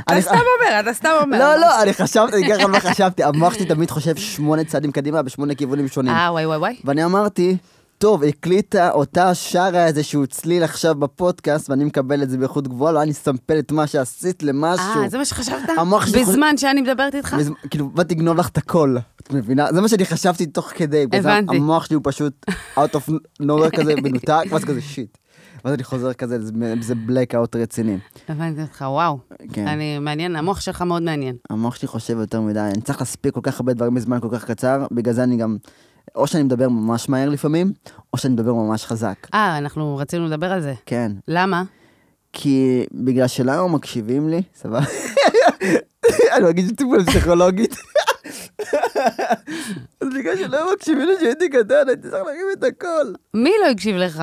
[0.00, 1.38] אתה סתם אומר, אתה סתם אומר.
[1.38, 4.92] לא, לא, אני חשבתי, אני אגיד לך מה חשבתי, המוח שלי תמיד חושב שמונה צעדים
[4.92, 6.12] קדימה בשמונה כיוונים שונים.
[6.12, 6.76] אה, וואי, וואי, וואי.
[6.84, 7.56] ואני אמרתי,
[7.98, 13.02] טוב, הקליטה אותה שרה איזשהו צליל עכשיו בפודקאסט, ואני מקבל את זה באיכות גבוהה, לא,
[13.02, 15.02] אני אסמפל את מה שעשית למשהו.
[15.02, 15.68] אה, זה מה שחשבת?
[16.20, 17.36] בזמן שאני מדברת איתך?
[17.70, 19.72] כאילו, באתי לגנוב לך את הכל, את מבינה?
[19.72, 21.06] זה מה שאני חשבתי תוך כדי.
[21.12, 21.56] הבנתי.
[21.56, 25.18] המוח שלי הוא פשוט out of nowhere כזה, מנותק, ואז כזה שיט.
[25.64, 27.98] ואז אני חוזר כזה, זה- זה בלק אאוט רציני.
[28.28, 29.18] הבנתי אותך, וואו.
[29.52, 29.66] כן.
[29.66, 31.36] אני, מעניין, המוח שלך מאוד מעניין.
[31.50, 34.44] המוח שלי חושב יותר מדי, אני צריך להספיק כל כך הרבה דברים בזמן כל כך
[34.44, 35.56] קצר, בגלל זה אני גם,
[36.14, 37.72] או שאני מדבר ממש מהר לפעמים,
[38.12, 39.14] או שאני מדבר ממש חזק.
[39.34, 40.74] אה, אנחנו רצינו לדבר על זה.
[40.86, 41.12] כן.
[41.28, 41.62] למה?
[42.32, 44.80] כי בגלל שלנו מקשיבים לי, סבבה?
[46.34, 47.74] אני מרגיש טיפול פסיכולוגית.
[50.00, 53.12] אז בגלל שלא מקשיבים לי כשהייתי קטן, הייתי צריך להרים את הכל.
[53.34, 54.22] מי לא הקשיב לך?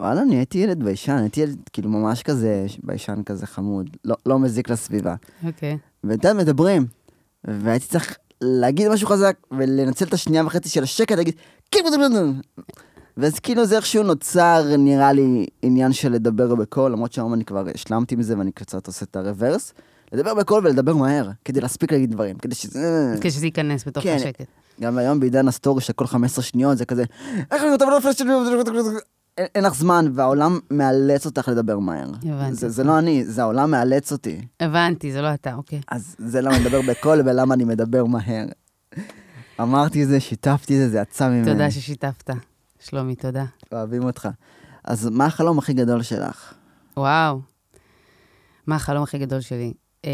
[0.00, 4.38] וואלה, אני הייתי ילד ביישן, הייתי ילד כאילו ממש כזה, ביישן כזה חמוד, לא, לא
[4.38, 5.14] מזיק לסביבה.
[5.46, 5.78] אוקיי.
[6.04, 6.86] ואתה יודע, מדברים,
[7.44, 11.34] והייתי צריך להגיד משהו חזק, ולנצל את השנייה וחצי של השקט, להגיד,
[11.70, 11.80] כן,
[13.16, 17.66] ואז כאילו זה איכשהו נוצר, נראה לי, עניין של לדבר בקול, למרות שהיום אני כבר
[17.74, 19.74] השלמתי מזה ואני קצת עושה את ה reverse.
[20.12, 23.14] לדבר בקול ולדבר מהר, כדי להספיק להגיד דברים, כדי שזה...
[23.20, 24.16] כשזה ייכנס בתוך כן.
[24.16, 24.46] השקט.
[24.80, 27.04] גם היום בעידן ה story שכל 15 שניות זה כזה,
[27.50, 28.32] איך אני כותב לפלאש שלי,
[29.38, 32.08] אין- אין לך זמן, והעולם מאלץ אותך לדבר מהר.
[32.22, 32.54] הבנתי.
[32.54, 34.40] זה, זה לא אני, זה העולם מאלץ אותי.
[34.60, 35.80] הבנתי, זה לא אתה, אוקיי.
[35.88, 38.46] אז זה למה אני מדבר בקול ולמה אני מדבר מהר.
[39.60, 41.52] אמרתי את זה, שיתפתי את זה, זה יצא ממני.
[41.52, 42.30] תודה ששיתפת.
[42.80, 43.44] שלומי, תודה.
[43.72, 44.28] אוהבים אותך.
[44.84, 46.54] אז מה החלום הכי גדול שלך?
[46.96, 47.40] וואו.
[48.66, 49.72] מה החלום הכי גדול שלי?
[50.04, 50.10] אמ,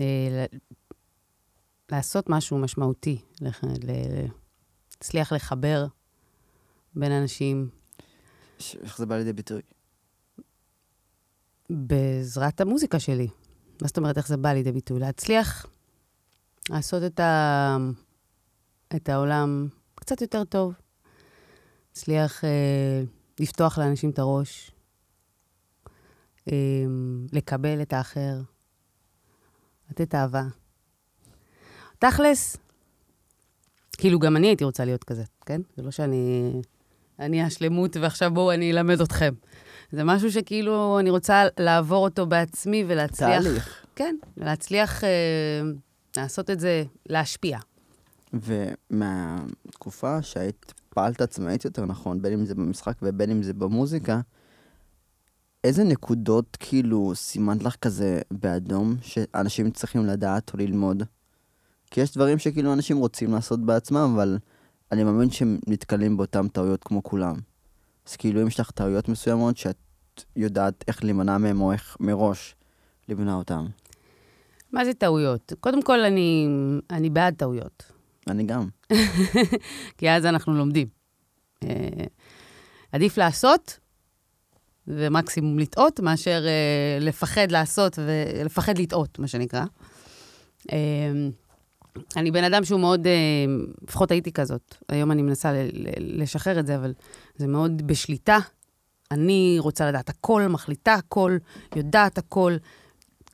[0.00, 0.56] אה, ל-
[1.92, 4.26] לעשות משהו משמעותי, לח- ל-
[4.98, 5.86] להצליח לחבר
[6.94, 7.68] בין אנשים
[8.58, 9.60] ש- איך זה בא לידי ביטוי?
[11.70, 13.28] בעזרת המוזיקה שלי.
[13.82, 15.00] מה זאת אומרת, איך זה בא לידי ביטוי?
[15.00, 15.66] להצליח
[16.70, 17.76] לעשות את, ה...
[18.96, 20.74] את העולם קצת יותר טוב.
[21.88, 23.02] להצליח אה,
[23.40, 24.70] לפתוח לאנשים את הראש,
[26.48, 26.54] אה,
[27.32, 28.40] לקבל את האחר,
[29.90, 30.42] לתת אהבה.
[31.98, 32.56] תכלס,
[33.98, 35.60] כאילו גם אני הייתי רוצה להיות כזה, כן?
[35.76, 36.52] זה לא שאני...
[37.18, 39.34] אני השלמות ועכשיו בואו אני אלמד אתכם.
[39.92, 43.42] זה משהו שכאילו אני רוצה לעבור אותו בעצמי ולהצליח...
[43.42, 43.84] תהליך.
[43.96, 45.08] כן, להצליח אה,
[46.16, 47.58] לעשות את זה, להשפיע.
[48.32, 54.20] ומהתקופה שהיית פעלת עצמאית יותר נכון, בין אם זה במשחק ובין אם זה במוזיקה,
[55.64, 61.02] איזה נקודות כאילו סימנת לך כזה באדום, שאנשים צריכים לדעת או ללמוד?
[61.90, 64.38] כי יש דברים שכאילו אנשים רוצים לעשות בעצמם, אבל
[64.92, 67.34] אני מאמין שהם נתקלים באותן טעויות כמו כולם.
[68.08, 69.76] אז כאילו אם יש לך טעויות מסוימות שאת
[70.36, 72.54] יודעת איך להימנע מהם או איך מראש
[73.08, 73.66] למנוע אותם.
[74.72, 75.52] מה זה טעויות?
[75.60, 76.48] קודם כל, אני,
[76.90, 77.92] אני בעד טעויות,
[78.28, 78.68] אני גם.
[79.98, 80.88] כי אז אנחנו לומדים.
[81.64, 82.04] אה,
[82.92, 83.78] עדיף לעשות
[84.86, 89.64] ומקסימום לטעות, מאשר אה, לפחד לעשות ולפחד לטעות, מה שנקרא.
[92.16, 93.12] אני בן אדם שהוא מאוד, אה,
[93.82, 94.74] לפחות הייתי כזאת.
[94.88, 95.52] היום אני מנסה
[95.98, 96.94] לשחרר את זה, אבל
[97.36, 98.38] זה מאוד בשליטה.
[99.10, 101.36] אני רוצה לדעת הכל, מחליטה הכל,
[101.76, 102.56] יודעת הכל,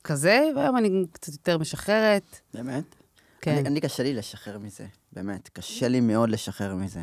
[0.05, 2.41] כזה, והיום אני קצת יותר משחררת.
[2.55, 2.95] באמת?
[3.41, 3.57] כן.
[3.57, 5.49] אני, אני קשה לי לשחרר מזה, באמת.
[5.53, 7.03] קשה לי מאוד לשחרר מזה.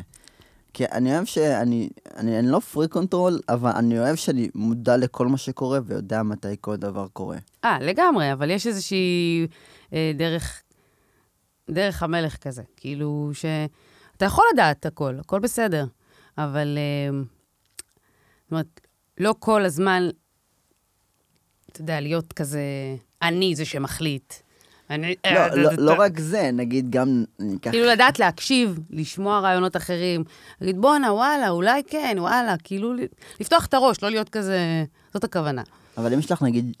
[0.74, 5.26] כי אני אוהב שאני, אני, אני לא freak control, אבל אני אוהב שאני מודע לכל
[5.26, 7.36] מה שקורה ויודע מתי כל דבר קורה.
[7.64, 9.46] אה, לגמרי, אבל יש איזושהי
[9.92, 10.62] אה, דרך,
[11.72, 12.62] דרך המלך כזה.
[12.76, 15.86] כאילו, שאתה יכול לדעת הכל, הכל בסדר,
[16.38, 17.18] אבל, אה,
[18.42, 18.80] זאת אומרת,
[19.18, 20.08] לא כל הזמן,
[21.72, 22.62] אתה יודע, להיות כזה,
[23.22, 24.34] אני זה שמחליט.
[24.90, 25.14] אני...
[25.34, 27.24] לא, לא, לא רק זה, נגיד גם.
[27.62, 30.24] כאילו לדעת להקשיב, לשמוע רעיונות אחרים,
[30.60, 32.92] להגיד, בואנה, וואלה, אולי כן, וואלה, כאילו,
[33.40, 35.62] לפתוח את הראש, לא להיות כזה, זאת הכוונה.
[35.96, 36.76] אבל אם יש לך נגיד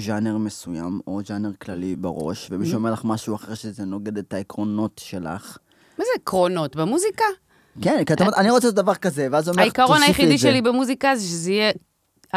[0.00, 5.00] ז'אנר מסוים, או ז'אנר כללי בראש, ומישהו אומר לך משהו אחר שזה נוגד את העקרונות
[5.04, 5.58] שלך,
[5.98, 6.76] מה זה עקרונות?
[6.76, 7.24] במוזיקה?
[7.82, 10.38] כן, כי אתה אומר, אני רוצה דבר כזה, ואז אומר לך, העיקרון תוסיפי היחידי את
[10.38, 10.48] זה.
[10.48, 11.72] שלי במוזיקה זה שזה יהיה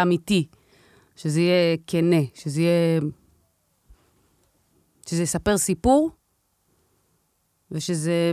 [0.02, 0.48] אמיתי,
[1.16, 3.02] שזה יהיה כנה, שזה יהיה...
[5.10, 6.12] שזה יספר סיפור,
[7.72, 8.32] ושזה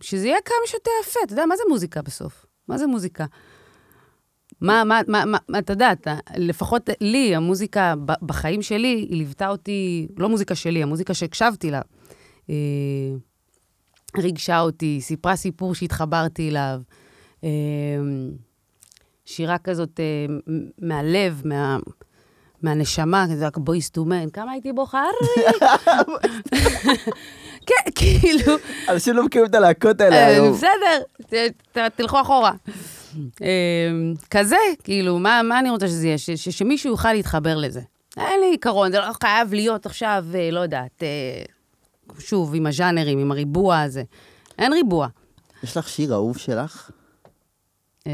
[0.00, 1.20] שזה יהיה כמה שיותר יפה.
[1.24, 2.46] אתה יודע, מה זה מוזיקה בסוף?
[2.68, 3.26] מה זה מוזיקה?
[4.62, 10.08] מה, מה, מה, מה, אתה יודע, אתה, לפחות לי, המוזיקה בחיים שלי, היא ליוותה אותי,
[10.16, 11.80] לא מוזיקה שלי, המוזיקה שהקשבתי לה,
[12.50, 12.54] אה,
[14.18, 16.80] ריגשה אותי, סיפרה סיפור שהתחברתי אליו.
[17.44, 17.48] אה,
[19.24, 20.26] שירה כזאת אה,
[20.78, 21.78] מהלב, מה,
[22.62, 25.04] מהנשמה, כזה רק בויס טו מן, כמה הייתי בוכה?
[27.66, 28.54] כן, כאילו,
[28.88, 30.52] אנשים לא מכירים את הלהקות האלה אה, היום.
[30.52, 31.02] בסדר,
[31.96, 32.52] תלכו אחורה.
[33.42, 33.48] אה,
[34.30, 36.18] כזה, כאילו, מה מה אני רוצה שזה יהיה?
[36.18, 37.80] ש- ש- שמישהו יוכל להתחבר לזה.
[38.16, 41.42] אין לי עיקרון, זה לא חייב להיות עכשיו, אה, לא יודעת, אה,
[42.18, 44.02] שוב, עם הז'אנרים, עם הריבוע הזה.
[44.58, 45.08] אין ריבוע.
[45.62, 46.90] יש לך שיר אהוב שלך?
[48.06, 48.12] אה,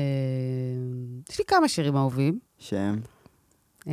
[1.30, 2.38] יש לי כמה שירים אהובים.
[2.58, 3.00] שהם?
[3.88, 3.92] אה,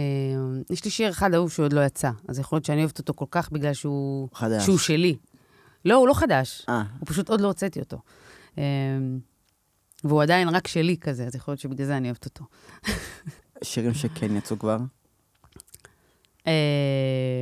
[0.69, 3.25] יש לי שיר אחד אהוב שעוד לא יצא, אז יכול להיות שאני אוהבת אותו כל
[3.31, 4.63] כך בגלל שהוא, חדש.
[4.63, 5.15] שהוא שלי.
[5.85, 7.97] לא, הוא לא חדש, אה, הוא פשוט עוד לא הוצאתי אותו.
[10.03, 12.45] והוא עדיין רק שלי כזה, אז יכול להיות שבגלל זה אני אוהבת אותו.
[13.63, 14.77] שירים שכן יצאו כבר?
[16.47, 16.53] אה,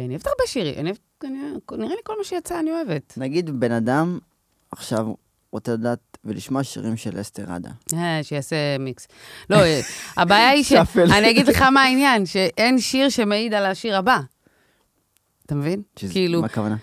[0.06, 3.14] אני אוהבת הרבה שירים, אני אוהבת, נראה לי כל מה שיצא אני אוהבת.
[3.18, 4.20] נגיד בן אדם
[4.72, 5.14] עכשיו
[5.52, 7.70] רוצה לדעת ולשמוע שירים של אסתר עדה.
[7.94, 9.08] אה, שיעשה מיקס.
[9.50, 9.82] לא, אה,
[10.18, 10.72] הבעיה היא ש...
[11.18, 14.20] אני אגיד לך מה העניין, שאין שיר שמעיד על השיר הבא.
[15.46, 15.82] אתה מבין?
[16.12, 16.76] כאילו, מה הכוונה?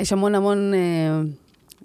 [0.00, 0.72] יש המון המון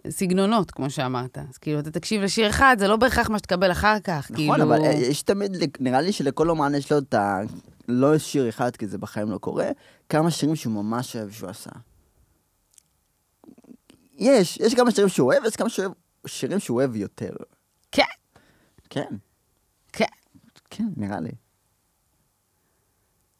[0.09, 1.37] סגנונות, כמו שאמרת.
[1.37, 4.31] אז כאילו, אתה תקשיב לשיר אחד, זה לא בהכרח מה שתקבל אחר כך.
[4.31, 4.63] נכון, כאילו...
[4.63, 7.39] אבל אה, יש תמיד, נראה לי שלכל אומן יש לו את ה...
[7.87, 9.69] לא שיר אחד, כי זה בחיים לא קורה,
[10.09, 11.69] כמה שירים שהוא ממש אוהב שהוא עשה.
[14.17, 15.91] יש, יש כמה שירים שהוא אוהב, יש כמה שאוהב-
[16.27, 17.31] שירים שהוא אוהב יותר.
[17.91, 18.03] כן,
[18.89, 19.05] כן,
[19.93, 20.05] כן.
[20.69, 21.31] כן, נראה לי.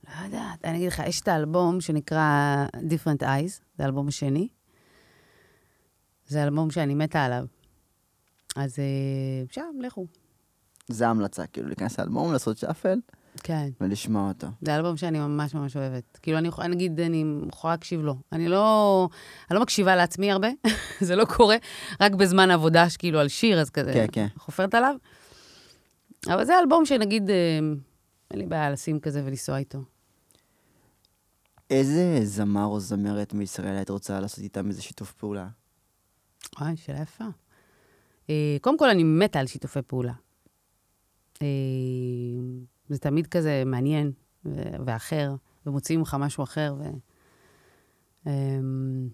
[0.07, 4.47] לא יודעת, אני אגיד לך, יש את האלבום שנקרא Different Eyes, זה האלבום השני.
[6.27, 7.45] זה אלבום שאני מתה עליו.
[8.55, 10.07] אז אה, שם, לכו.
[10.87, 12.99] זה ההמלצה, כאילו, להיכנס לאלבום, לעשות שאפל
[13.43, 13.69] כן.
[13.81, 14.47] ולשמוע אותו.
[14.61, 16.19] זה אלבום שאני ממש ממש אוהבת.
[16.21, 18.15] כאילו, אני יכולה, נגיד, אני יכולה להקשיב לו.
[18.31, 19.09] אני לא,
[19.51, 20.47] אני לא מקשיבה לעצמי הרבה,
[21.07, 21.55] זה לא קורה,
[22.01, 24.27] רק בזמן עבודה, שכאילו, על שיר, אז כזה, כן, כן.
[24.37, 24.95] חופרת עליו.
[26.27, 27.35] אבל זה אלבום שנגיד, אה,
[28.31, 29.79] אין לי בעיה לשים כזה ולנסוע איתו.
[31.69, 35.47] איזה זמר או זמרת מישראל היית רוצה לעשות איתם איזה שיתוף פעולה?
[36.59, 37.25] וואי, שאלה יפה.
[38.29, 40.13] אה, קודם כל, אני מתה על שיתופי פעולה.
[41.41, 41.47] אה,
[42.89, 44.11] זה תמיד כזה מעניין
[44.85, 46.75] ואחר, ומוציאים לך משהו אחר.
[46.79, 46.83] ו...
[48.27, 49.09] אמ,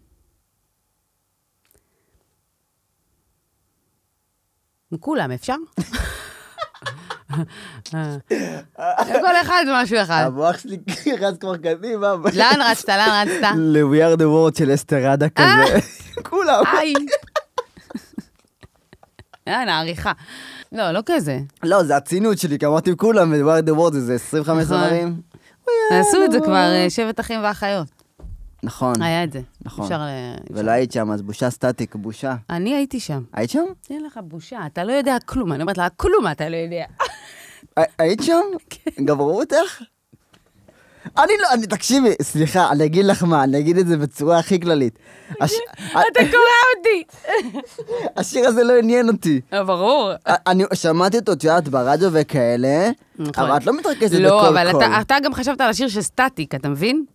[4.99, 5.55] כולם, אפשר?
[7.93, 8.17] אה,
[9.21, 10.23] כל אחד משהו אחד.
[10.25, 10.77] המוח שלי
[11.19, 12.13] רץ כבר קדימה.
[12.33, 12.89] לאן רצת?
[12.89, 13.55] לאן רצת?
[13.73, 15.79] ל-We are the world של אסתר עדה כזה.
[16.23, 16.63] כולם.
[16.77, 16.93] היי.
[19.47, 20.11] יאללה, עריכה.
[20.71, 21.39] לא, לא כזה.
[21.63, 24.77] לא, זה הציניות שלי, כי אמרתי כולם, are the world זה 25 נכון.
[24.77, 25.21] זמרים.
[25.91, 27.87] עשו את זה כבר, אה, שבט אחים ואחיות.
[28.63, 29.41] נכון, היה את זה.
[29.65, 29.83] נכון.
[29.85, 29.97] אפשר...
[30.01, 30.07] ל-
[30.43, 32.35] אפשר- ולא היית שם, אז בושה סטטיק, בושה.
[32.49, 33.23] אני הייתי שם.
[33.33, 33.63] היית שם?
[33.89, 35.53] אין לך בושה, אתה לא יודע כלום.
[35.53, 36.85] אני אומרת לה, כלום אתה לא יודע.
[37.77, 38.41] הי- היית שם?
[38.69, 39.05] כן.
[39.05, 39.81] גברו אותך?
[41.17, 44.59] אני לא, אני, תקשיבי, סליחה, אני אגיד לך מה, אני אגיד את זה בצורה הכי
[44.59, 44.99] כללית.
[45.37, 45.99] אתה
[46.31, 47.03] קורע אותי.
[48.17, 49.41] השיר הזה לא עניין אותי.
[49.53, 50.11] אה, ברור.
[50.27, 52.89] אני שמעתי אותו, את יודעת, ברדיו וכאלה,
[53.19, 53.43] נכון.
[53.49, 54.83] אבל את לא מתרכזת לא, בכל אבל קול.
[54.83, 57.05] אתה- אתה גם חשבת על השיר של סטטיק, אתה מבין?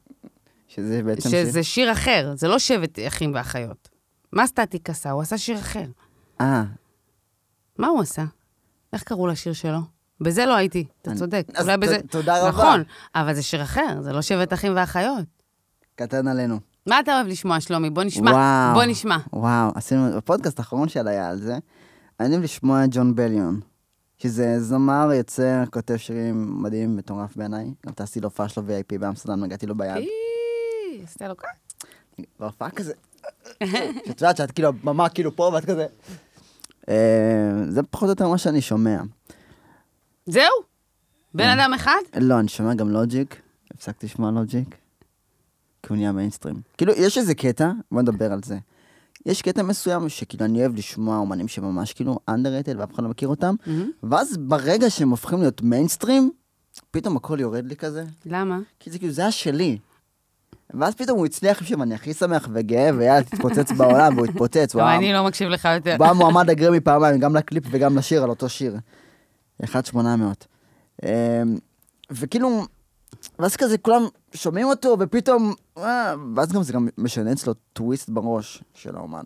[0.69, 1.47] שזה בעצם שיר.
[1.47, 3.89] שזה שיר אחר, זה לא שבט אחים ואחיות.
[4.33, 5.11] מה סטטיק עשה?
[5.11, 5.85] הוא עשה שיר אחר.
[6.41, 6.63] אה,
[7.79, 8.25] מה הוא עשה?
[8.93, 9.79] איך קראו לשיר שלו?
[10.21, 11.47] בזה לא הייתי, אתה צודק.
[11.55, 11.99] אז בזה...
[12.11, 12.49] תודה רבה.
[12.49, 12.83] נכון,
[13.15, 15.25] אבל זה שיר אחר, זה לא שבט אחים ואחיות.
[15.95, 16.59] קטן עלינו.
[16.87, 17.91] מה אתה אוהב לשמוע, שלומי?
[17.91, 18.31] בוא נשמע.
[18.31, 18.75] וואו.
[18.75, 19.17] בוא נשמע.
[19.33, 21.59] וואו, עשינו, בפודקאסט האחרון שלה היה על זה.
[22.21, 23.61] אני אוהב לשמוע את ג'ון בליון,
[24.19, 27.73] שזה זמר, יוצר, כותב שירים מדהים, מטורף בעיניי.
[27.87, 29.97] גם טסתי להופעה שלו VIP באמסטרדם, נגעתי לו ביד.
[29.97, 31.49] אי, עשית לו ככה.
[32.41, 32.93] בהופעה כזה,
[33.65, 35.87] שאת יודעת שאת כאילו, במה כאילו פה ואת כזה.
[36.89, 36.95] אה,
[37.69, 39.01] זה פחות או יותר מה שאני שומע.
[40.29, 40.53] זהו?
[41.35, 41.59] בן כן.
[41.59, 41.99] אדם אחד?
[42.21, 43.41] לא, אני שומע גם לוג'יק,
[43.75, 44.77] הפסקתי לשמוע לוג'יק,
[45.83, 46.57] כי הוא נהיה מיינסטרים.
[46.77, 48.59] כאילו, יש איזה קטע, בוא נדבר על זה.
[49.27, 53.29] יש קטע מסוים שכאילו אני אוהב לשמוע אומנים שממש כאילו underrated ואף אחד לא מכיר
[53.29, 53.91] אותם, מהמם.
[54.03, 56.31] ואז ברגע שהם הופכים להיות מיינסטרים,
[56.91, 58.59] פתאום הכל יורד לי כזה, למה?
[58.81, 59.79] כי זה כאילו, זה היה שלי.
[60.75, 64.97] ואז פתאום הוא הצליח שם, אני הכי שמח וגאה, ויאללה, תתפוצץ בעולם, והוא התפוצץ, וואו.
[64.97, 65.97] אני לא מקשיב לך יותר.
[65.99, 68.77] הוא מועמד לגרמי פעמיים, גם לקליפ וגם לשיר, על אותו שיר.
[69.63, 70.47] 1,800.
[71.03, 71.09] אמ,
[72.11, 72.65] וכאילו,
[73.39, 74.03] ואז כזה כולם
[74.35, 79.25] שומעים אותו, ופתאום, אה, ואז גם זה גם משנה אצלו טוויסט בראש של האומן.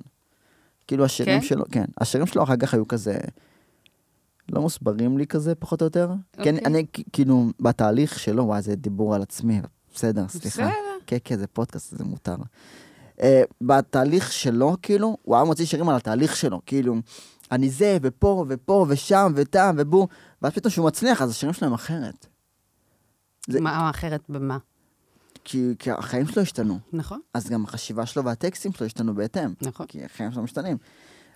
[0.86, 1.46] כאילו השירים כן?
[1.46, 3.18] שלו, כן, השירים שלו אחר כך היו כזה,
[4.48, 6.08] לא מוסברים לי כזה, פחות או יותר.
[6.32, 6.58] כן, אוקיי.
[6.66, 9.60] אני כ- כאילו, בתהליך שלו, וואי, זה דיבור על עצמי,
[9.94, 10.48] בסדר, סליחה.
[10.62, 10.72] בסדר.
[11.06, 12.36] כן, כן, זה פודקאסט, זה מותר.
[13.18, 13.22] Uh,
[13.60, 16.94] בתהליך שלו, כאילו, הוא היה מוציא שירים על התהליך שלו, כאילו,
[17.52, 20.08] אני זה, ופה, ופה, ושם, וטעם, ובו,
[20.42, 22.26] ואז פתאום שהוא מצליח, אז השירים שלו הם אחרת.
[23.48, 24.58] זה- מה אחרת במה?
[25.44, 29.86] כי, כי החיים שלו השתנו, נכון, אז גם החשיבה שלו והטקסטים שלו השתנו בהתאם, נכון.
[29.86, 30.76] כי החיים שלו משתנים.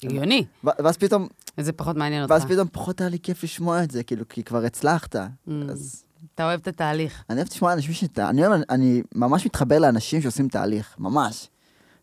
[0.03, 0.45] הגיוני.
[0.65, 1.29] ואז פתאום,
[1.61, 2.33] זה פחות מעניין אותך.
[2.33, 5.17] ואז פתאום פחות היה לי כיף לשמוע את זה, כאילו, כי כבר הצלחת.
[5.17, 5.51] Mm.
[5.71, 7.25] אז אתה אוהב את התהליך.
[7.31, 8.05] אני אוהב לשמוע אנשים ש...
[8.19, 11.49] אני, אוהב, אני ממש מתחבר לאנשים שעושים תהליך, ממש.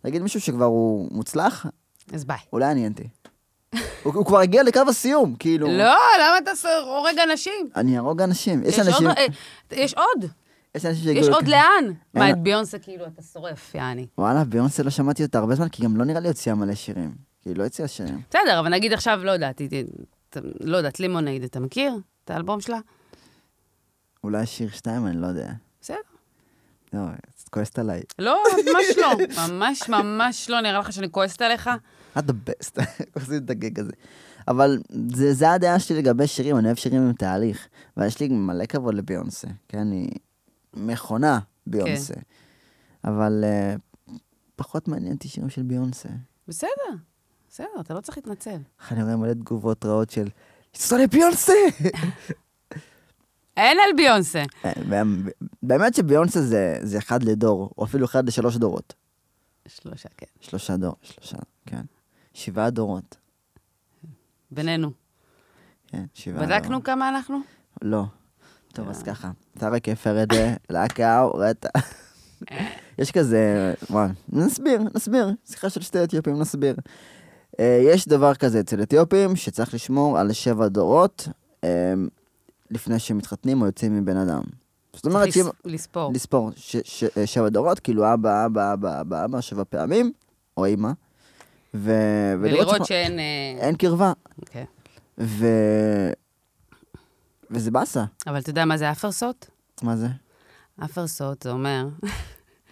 [0.03, 1.65] נגיד מישהו שכבר הוא מוצלח,
[2.13, 2.37] אז ביי.
[2.53, 3.07] אולי אני אנטי.
[4.03, 5.67] הוא, הוא כבר הגיע לקו הסיום, כאילו.
[5.67, 6.51] לא, למה אתה
[6.85, 7.69] הורג אנשים?
[7.75, 8.63] אני אהרוג אנשים.
[8.65, 9.07] יש עוד- אנשים...
[9.07, 9.25] אה,
[9.71, 10.31] יש עוד.
[10.75, 11.27] יש אנשים יש.
[11.27, 11.93] עוד לאן.
[12.13, 14.07] מה, את ביונסה כאילו אתה שורף, יעני.
[14.17, 17.11] וואלה, ביונסה לא שמעתי אותה הרבה זמן, כי גם לא נראה לי הוציאה מלא שירים.
[17.41, 18.21] כי היא לא הוציאה שירים.
[18.29, 19.61] בסדר, אבל נגיד עכשיו, לא יודעת,
[20.59, 21.93] לא יודעת, לימונייד, אתה מכיר
[22.25, 22.77] את האלבום שלה?
[24.23, 25.49] אולי שיר שתיים, אני לא יודע.
[25.81, 25.97] בסדר.
[26.93, 26.99] לא,
[27.43, 28.01] את כועסת עליי.
[28.19, 29.13] לא, ממש לא.
[29.47, 30.61] ממש ממש לא.
[30.61, 31.69] נראה לך שאני כועסת עליך?
[32.19, 32.79] את הבסט,
[33.15, 33.91] עושים את הגג הזה.
[34.47, 34.81] אבל
[35.13, 37.67] זה, זה הדעה שלי לגבי שירים, אני אוהב שירים עם תהליך.
[37.97, 39.91] ויש לי מלא כבוד לביונסה, כן?
[39.91, 40.09] היא
[40.73, 42.13] מכונה ביונסה.
[43.03, 44.11] אבל uh,
[44.55, 46.09] פחות מעניין אותי שירים של ביונסה.
[46.47, 46.69] בסדר,
[47.49, 48.57] בסדר, אתה לא צריך להתנצל.
[48.91, 50.27] אני רואה מלא תגובות רעות של,
[50.73, 51.53] שונא ביונסה!
[53.57, 54.43] אין על ביונסה.
[54.65, 54.71] אה,
[55.63, 58.93] באמת שביונסה זה, זה אחד לדור, או אפילו אחד לשלוש דורות.
[59.67, 60.25] שלושה, כן.
[60.41, 61.81] שלושה דור, שלושה, כן.
[62.33, 63.17] שבעה דורות.
[64.51, 64.91] בינינו.
[65.87, 66.85] כן, שבעה בדקנו דורות.
[66.85, 67.39] כמה אנחנו?
[67.81, 68.03] לא.
[68.73, 68.89] טוב.
[68.89, 69.31] אז ככה.
[69.59, 71.69] טארק פרדה, להקאו, רטה.
[72.97, 75.27] יש כזה, וואי, נסביר, נסביר.
[75.45, 76.75] שיחה של שתי אתיופים, נסביר.
[77.59, 81.27] אה, יש דבר כזה אצל אתיופים, שצריך לשמור על שבע דורות
[81.63, 81.93] אה,
[82.71, 84.41] לפני שמתחתנים או יוצאים מבן אדם.
[84.93, 85.45] זאת אומרת צריך.
[85.45, 86.11] לס- לספור.
[86.13, 90.11] לספור ש- ש- שבע דורות, כאילו אבא, אבא, אבא, אבא, אבא, שבע פעמים,
[90.57, 90.91] או אמא.
[91.73, 93.19] ו- ולראות שמה- שאין...
[93.19, 93.23] אה,
[93.59, 94.13] אין קרבה.
[94.39, 94.65] אוקיי.
[95.17, 95.45] ו...
[97.51, 98.03] וזה באסה.
[98.27, 99.45] אבל אתה יודע מה זה אפרסוט?
[99.81, 100.07] מה זה?
[100.85, 101.87] אפרסוט זה אומר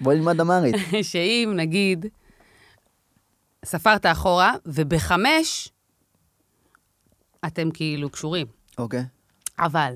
[0.01, 0.75] בוא נלמד אמרית.
[1.11, 2.05] שאם, נגיד,
[3.65, 5.69] ספרת אחורה, ובחמש
[7.47, 8.47] אתם כאילו קשורים.
[8.77, 9.03] אוקיי.
[9.59, 9.93] אבל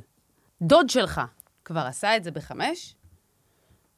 [0.61, 1.21] דוד שלך
[1.65, 2.95] כבר עשה את זה בחמש,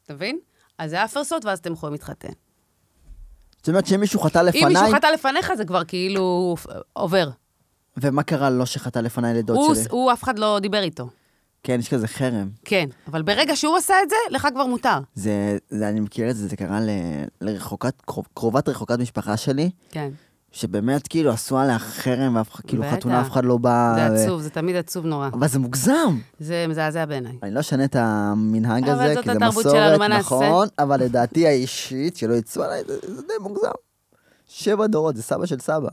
[0.04, 0.38] אתה מבין?
[0.78, 2.32] אז זה אפרסוט, ואז אתם יכולים להתחתן.
[3.58, 6.56] זאת אומרת שאם מישהו חטא אם מישהו לפניי, חטא לפניך, זה כבר כאילו
[6.92, 7.28] עובר.
[7.96, 9.84] ומה קרה לו שחטא לפניי לדוד הוא, שלי?
[9.90, 11.08] הוא, אף אחד לא דיבר איתו.
[11.62, 12.48] כן, יש כזה חרם.
[12.64, 14.98] כן, אבל ברגע שהוא עשה את זה, לך כבר מותר.
[15.14, 16.88] זה, זה אני מכיר את זה, זה קרה ל,
[17.40, 20.10] לרחוקת, קרוב, קרובת רחוקת משפחה שלי, כן.
[20.52, 22.92] שבאמת כאילו עשו עליה חרם, ואף אחד- כאילו בטח.
[22.92, 23.94] חתונה אף אחד לא בא.
[23.96, 25.28] זה ו- עצוב, זה תמיד עצוב נורא.
[25.28, 26.18] אבל זה מוגזם.
[26.40, 27.38] זה מזעזע בעיניי.
[27.42, 30.08] אני לא אשנה את המנהג הזה, כי זה מסורת, שלנו?
[30.18, 33.70] נכון, אבל לדעתי האישית, שלא יצאו עליי, זה, זה די מוגזם.
[34.48, 35.88] שבע דורות, זה סבא של סבא.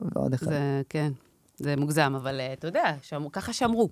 [0.00, 0.46] ועוד אחד.
[0.46, 1.12] זה, כן,
[1.56, 3.88] זה מוגזם, אבל אה, אתה יודע, שמרו, ככה שמרו.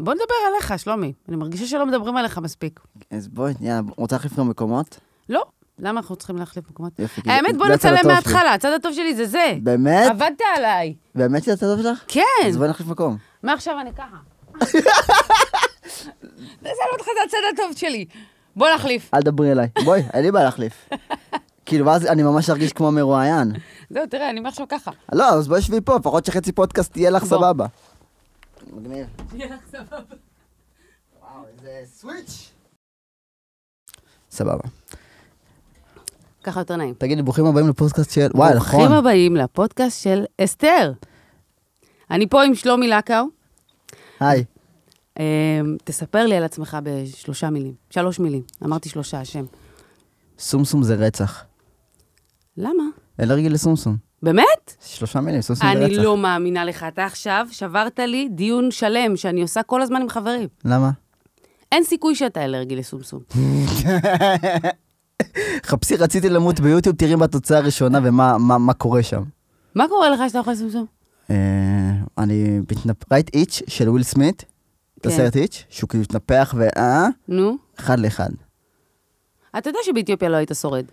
[0.00, 1.12] בוא נדבר עליך, שלומי.
[1.28, 2.80] אני מרגישה שלא מדברים עליך מספיק.
[3.10, 3.54] אז בואי,
[3.96, 4.98] רוצה להחליף גם מקומות?
[5.28, 5.44] לא,
[5.78, 6.92] למה אנחנו צריכים להחליף מקומות?
[7.24, 8.06] האמת, בוא נצלם.
[8.06, 9.54] מההתחלה, הצד הטוב שלי זה זה.
[9.62, 10.10] באמת?
[10.10, 10.94] עבדת עליי.
[11.14, 12.04] באמת שזה הצד הטוב שלך?
[12.08, 12.22] כן.
[12.46, 13.16] אז בואי נחליף מקום.
[13.42, 14.16] מעכשיו אני ככה.
[16.62, 18.04] נעשה אותך את הצד הטוב שלי.
[18.56, 19.14] בוא נחליף.
[19.14, 19.68] אל תדברי אליי.
[19.84, 20.88] בואי, אין לי בעיה להחליף.
[21.66, 23.52] כאילו, ואז אני ממש ארגיש כמו מרואיין.
[23.90, 24.90] זהו, תראה, אני מעכשיו ככה.
[25.12, 27.24] לא, אז בואי שבי פה, לפחות שחצי פודקאסט יהיה לך.
[27.24, 27.66] סבבה.
[28.72, 29.06] מגניב.
[29.30, 29.96] שיהיה לך סבבה.
[31.20, 32.52] וואו, איזה סוויץ'.
[34.30, 34.68] סבבה.
[36.46, 36.94] ככה יותר נעים.
[36.98, 38.26] תגידי, ברוכים הבאים לפודקאסט של...
[38.34, 38.78] וואי, נכון.
[38.80, 40.92] ברוכים הבאים לפודקאסט של אסתר.
[42.10, 43.24] אני פה עם שלומי לקאו.
[44.20, 44.44] היי.
[45.18, 45.24] אמ,
[45.84, 47.74] תספר לי על עצמך בשלושה מילים.
[47.90, 48.42] שלוש מילים.
[48.64, 49.44] אמרתי שלושה, השם.
[50.38, 51.44] סומסום זה רצח.
[52.56, 52.84] למה?
[53.20, 53.96] אלרגי לסומסום.
[54.22, 54.74] באמת?
[54.86, 55.84] שלושה מילים, סומסום זה רצח.
[55.84, 56.86] אני לא מאמינה לך.
[56.88, 60.48] אתה עכשיו שברת לי דיון שלם שאני עושה כל הזמן עם חברים.
[60.64, 60.90] למה?
[61.72, 63.20] אין סיכוי שאתה אלרגי לסומסום.
[65.66, 69.22] חפשי, רציתי למות ביוטיוב, תראי בתוצאה הראשונה ומה מה- מה קורה שם.
[69.74, 70.86] מה קורה לך שאתה אוכל סומסום?
[71.30, 71.36] אה,
[72.18, 73.12] אני מתנפ...
[73.12, 74.44] ראית איץ' של וויל סמית?
[74.98, 75.08] את כן.
[75.08, 75.64] הסרט איץ'?
[75.70, 77.56] שהוא כאילו מתנפח ואה, נו?
[77.80, 78.30] אחד לאחד.
[79.58, 80.84] אתה יודע שבאתיופיה לא היית שורד.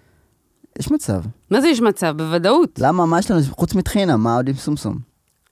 [0.80, 1.22] יש מצב.
[1.52, 2.14] מה זה יש מצב?
[2.18, 2.80] בוודאות.
[2.80, 4.18] למה, מה יש לנו חוץ מטחינה?
[4.18, 4.98] מה עוד עם סומסום?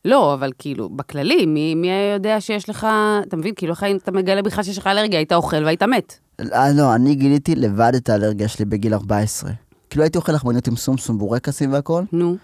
[0.05, 2.87] לא, אבל כאילו, בכללי, מי, מי יודע שיש לך,
[3.27, 3.53] אתה מבין?
[3.55, 6.19] כאילו, איך אתה מגלה בכלל שיש לך אלרגיה, היית אוכל והיית מת.
[6.53, 9.51] אה, לא, אני גיליתי לבד את האלרגיה שלי בגיל 14.
[9.89, 12.35] כאילו הייתי אוכל לחמניות עם סומסום, בורקסים והכל, נו.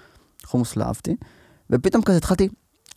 [0.45, 1.15] חומוס לא אהבתי,
[1.69, 2.47] ופתאום כזה התחלתי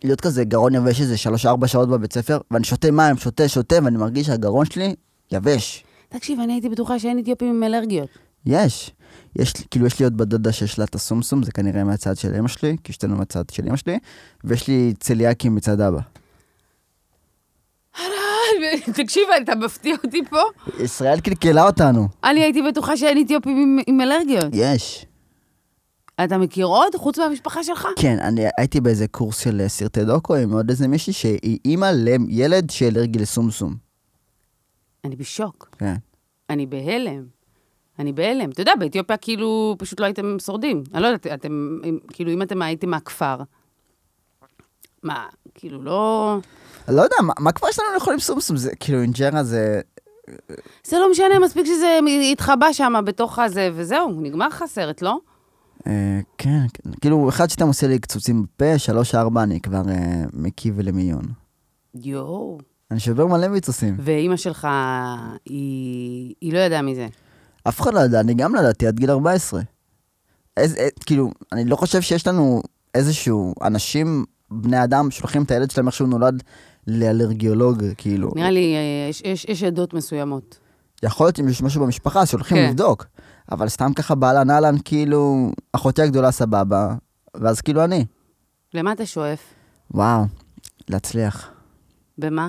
[0.05, 1.15] להיות כזה גרון יבש איזה
[1.63, 4.95] 3-4 שעות בבית ספר, ואני שותה מים, שותה, שותה, ואני מרגיש שהגרון שלי
[5.33, 5.85] יבש.
[6.09, 8.09] תקשיב, אני הייתי בטוחה שאין אתיופים עם אלרגיות.
[8.47, 8.91] יש.
[9.37, 12.35] יש, כאילו, יש לי עוד בת דודה שיש לה את הסומסום, זה כנראה מהצד של
[12.35, 13.99] אמא שלי, כי שתינו מהצד של אמא שלי,
[14.45, 16.01] ויש לי צליאקים מצד אבא.
[18.95, 20.41] תקשיב, אתה מפתיע אותי פה.
[20.79, 22.09] ישראל קלקלה אותנו.
[22.25, 24.51] אני הייתי בטוחה שאין אתיופים עם, עם אלרגיות.
[24.53, 25.07] יש.
[26.25, 27.89] אתה מכיר עוד, חוץ מהמשפחה שלך?
[27.97, 31.87] כן, אני הייתי באיזה קורס של אה, סרטי דוקו עם עוד איזה מישהי שהיא אימא
[31.87, 33.75] לילד שאלרגי לסומסום.
[35.05, 35.69] אני בשוק.
[35.79, 35.95] כן.
[36.51, 37.40] אני בהלם.
[37.99, 38.51] אני בהלם.
[38.51, 40.83] אתה יודע, באתיופיה כאילו פשוט לא הייתם שורדים.
[40.95, 41.79] אני לא יודעת, אתם,
[42.13, 43.37] כאילו, אם אתם הייתם מהכפר,
[45.03, 46.39] מה, כאילו, לא...
[46.89, 48.57] אני לא יודע, מה, מה כבר יש לנו לאכול עם סומסום?
[48.57, 49.81] זה כאילו אינג'רה זה...
[50.85, 51.99] זה לא משנה, מספיק שזה
[52.33, 55.19] יתחבא שם בתוך הזה, וזהו, נגמר לך הסרט, לא?
[55.87, 60.23] אה, כן, כן, כאילו, אחד שאתם עושה לי קצוצים בפה, שלוש ארבע אני כבר אה,
[60.33, 61.23] מקיא ולמיון.
[61.95, 62.59] יואו.
[62.91, 63.97] אני שובר מלא מיתוסים.
[63.99, 64.69] ואימא שלך,
[65.47, 67.07] היא לא ידעה מזה.
[67.69, 69.61] אף אחד לא ידע, אני גם לא ידעתי עד גיל 14.
[70.57, 72.63] איזה, אה, כאילו, אני לא חושב שיש לנו
[72.95, 76.43] איזשהו, אנשים, בני אדם, שולחים את הילד שלהם איך שהוא נולד
[76.87, 78.33] לאלרגיולוג, כאילו.
[78.37, 80.59] נראה לי, אה, יש, יש, יש עדות מסוימות.
[81.03, 82.69] יכול להיות אם יש משהו במשפחה שהולכים כן.
[82.69, 83.07] לבדוק,
[83.53, 86.95] אבל סתם ככה באהלן אהלן, כאילו, אחותי הגדולה סבבה,
[87.35, 88.05] ואז כאילו אני.
[88.75, 89.41] למה אתה שואף?
[89.91, 90.25] וואו,
[90.89, 91.51] להצליח.
[92.19, 92.49] במה?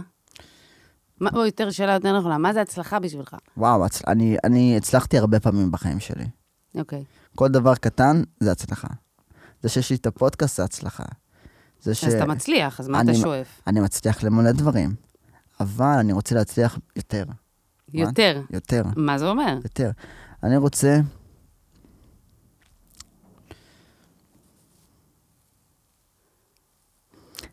[1.21, 3.35] מה, או יותר שאלה יותר נכונה, מה זה הצלחה בשבילך?
[3.57, 4.01] וואו, הצ...
[4.07, 6.25] אני, אני הצלחתי הרבה פעמים בחיים שלי.
[6.75, 7.03] אוקיי.
[7.35, 8.87] כל דבר קטן זה הצלחה.
[9.61, 11.03] זה שיש לי את הפודקאסט זה הצלחה.
[11.81, 12.03] זה ש...
[12.03, 13.61] אז אתה מצליח, אז מה אני- אתה שואף?
[13.67, 14.95] אני מצליח למלא דברים,
[15.59, 17.23] אבל אני רוצה להצליח יותר,
[17.93, 18.41] יותר.
[18.49, 19.57] יותר, מה זה אומר?
[19.63, 19.91] יותר.
[20.43, 20.99] אני רוצה...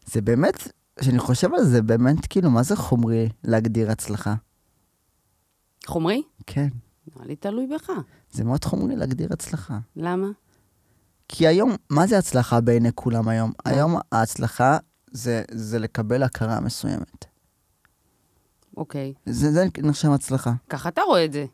[0.06, 0.68] זה באמת,
[1.00, 4.34] כשאני חושב על זה, באמת, כאילו, מה זה חומרי להגדיר הצלחה?
[5.86, 6.22] חומרי?
[6.46, 6.68] כן,
[7.14, 7.90] נראה לי תלוי בך.
[8.32, 9.78] זה מאוד חומרי להגדיר הצלחה.
[9.96, 10.26] למה?
[11.28, 13.52] כי היום, מה זה הצלחה בעיני כולם היום?
[13.64, 14.78] היום ההצלחה
[15.10, 17.24] זה, זה לקבל הכרה מסוימת.
[18.76, 19.14] אוקיי.
[19.26, 20.52] זה, זה נחשב הצלחה.
[20.68, 21.46] ככה אתה רואה את זה.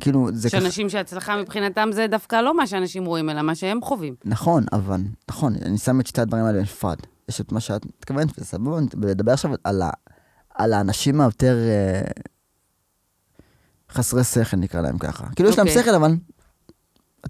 [0.00, 3.80] כאילו, זה יש אנשים שהצלחה מבחינתם זה דווקא לא מה שאנשים רואים, אלא מה שהם
[3.82, 4.14] חווים.
[4.24, 5.00] נכון, אבל,
[5.30, 6.96] נכון, אני שם את שתי הדברים האלה בנפרד.
[7.28, 8.70] יש את מה שאת מתכוונת, וסבבה,
[9.00, 9.90] ולדבר עכשיו על, ה,
[10.54, 12.02] על האנשים היותר אה,
[13.92, 15.26] חסרי שכל, נקרא להם ככה.
[15.36, 15.82] כאילו, יש להם אוקיי.
[15.82, 16.14] שכל, אבל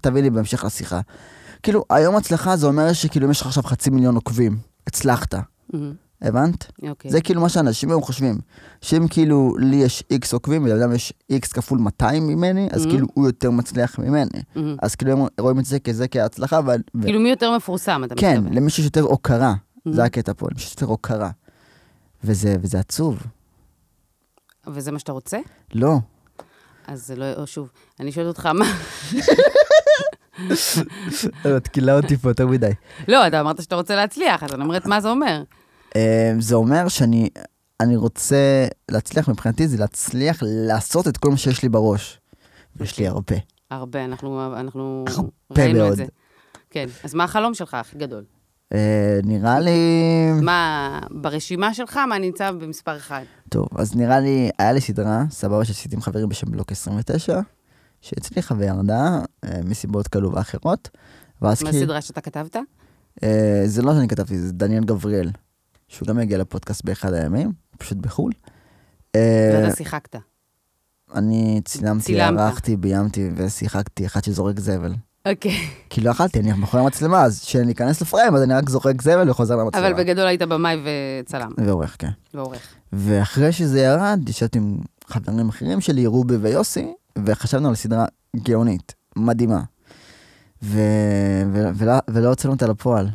[0.01, 1.01] תביא לי בהמשך לשיחה.
[1.63, 5.33] כאילו, היום הצלחה זה אומר שכאילו, אם יש לך עכשיו חצי מיליון עוקבים, הצלחת,
[5.73, 5.93] מהמם.
[6.21, 6.71] הבנת?
[6.89, 7.11] אוקיי.
[7.11, 8.37] זה כאילו מה שאנשים היום חושבים.
[8.81, 12.89] שאם כאילו לי יש איקס עוקבים, ולאדם יש איקס כפול 200 ממני, אז Mhm.
[12.89, 14.29] כאילו הוא יותר מצליח ממני.
[14.55, 14.75] מהמם.
[14.81, 16.81] אז כאילו הם רואים את זה כזה כהצלחה, אבל...
[16.95, 18.53] ו- כאילו מי יותר מפורסם, אתה כן, מתכוון.
[18.53, 19.53] למישהו יש יותר הוקרה.
[19.85, 21.31] זה הקטע פה, למישהו יש יותר הוקרה.
[22.23, 23.19] וזה, וזה עצוב.
[24.67, 25.39] וזה מה שאתה רוצה?
[25.73, 25.97] לא.
[26.87, 27.33] אז זה לא...
[27.33, 27.69] או שוב,
[27.99, 28.65] אני שואלת אותך, מה...
[31.57, 32.71] את קילה אותי פה יותר מדי.
[33.07, 35.43] לא, אתה אמרת שאתה רוצה להצליח, אז אני אומרת, מה זה אומר?
[35.95, 37.29] אה, זה אומר שאני
[37.79, 42.19] אני רוצה להצליח, מבחינתי זה להצליח לעשות את כל מה שיש לי בראש.
[42.75, 43.35] ויש לי הרבה.
[43.71, 45.05] הרבה, אנחנו, אנחנו
[45.49, 45.91] הרבה ראינו מאוד.
[45.91, 46.05] את זה.
[46.69, 48.23] כן, אז מה החלום שלך הכי גדול?
[48.73, 49.79] אה, נראה לי...
[50.41, 53.23] מה, ברשימה שלך, מה נמצא במספר אחד?
[53.49, 57.39] טוב, אז נראה לי, היה לי סדרה, סבבה, שעשיתי עם חברים בשם בלוק 29,
[58.01, 59.19] שהצליחה וירדה,
[59.65, 60.89] מסיבות כאלו ואחרות.
[61.41, 62.55] ואז מה הסדרה שאתה כתבת?
[63.23, 65.29] אה, זה לא שאני כתבתי, זה דניאל גבריאל,
[65.87, 68.31] שהוא גם יגיע לפודקאסט באחד הימים, פשוט בחו"ל.
[69.15, 70.15] אה, ואתה שיחקת.
[71.15, 72.39] אני צילמתי, צילמת.
[72.39, 74.93] ערכתי, ביימתי ושיחקתי אחד שזורק זבל.
[75.27, 75.69] אוקיי.
[75.89, 79.29] כי לא יכלתי, אני מאחורי המצלמה, אז כשאני אכנס לפריים, אז אני רק זורק זבל
[79.29, 79.87] וחוזר למצלמה.
[79.87, 80.77] אבל בגדול היית במאי
[81.21, 82.09] וצלם, ועורך, כן.
[82.33, 82.75] ועורך.
[82.93, 86.93] ואחרי שזה ירד, ישבתי עם חברים אחרים שלי, רובי ויוסי,
[87.25, 88.05] וחשבנו על סדרה
[88.35, 89.61] גאונית, מדהימה.
[90.63, 90.79] ו...
[91.53, 91.63] ו...
[91.75, 93.09] ולא, ולא הוצאנו אותה לפועל.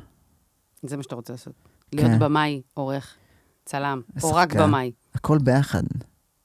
[0.83, 1.53] זה מה שאתה רוצה לעשות.
[1.93, 2.19] להיות כן.
[2.19, 3.15] במאי, עורך,
[3.65, 4.63] צלם, או רק שחקן.
[4.63, 4.93] במאי.
[5.15, 5.83] הכל ביחד.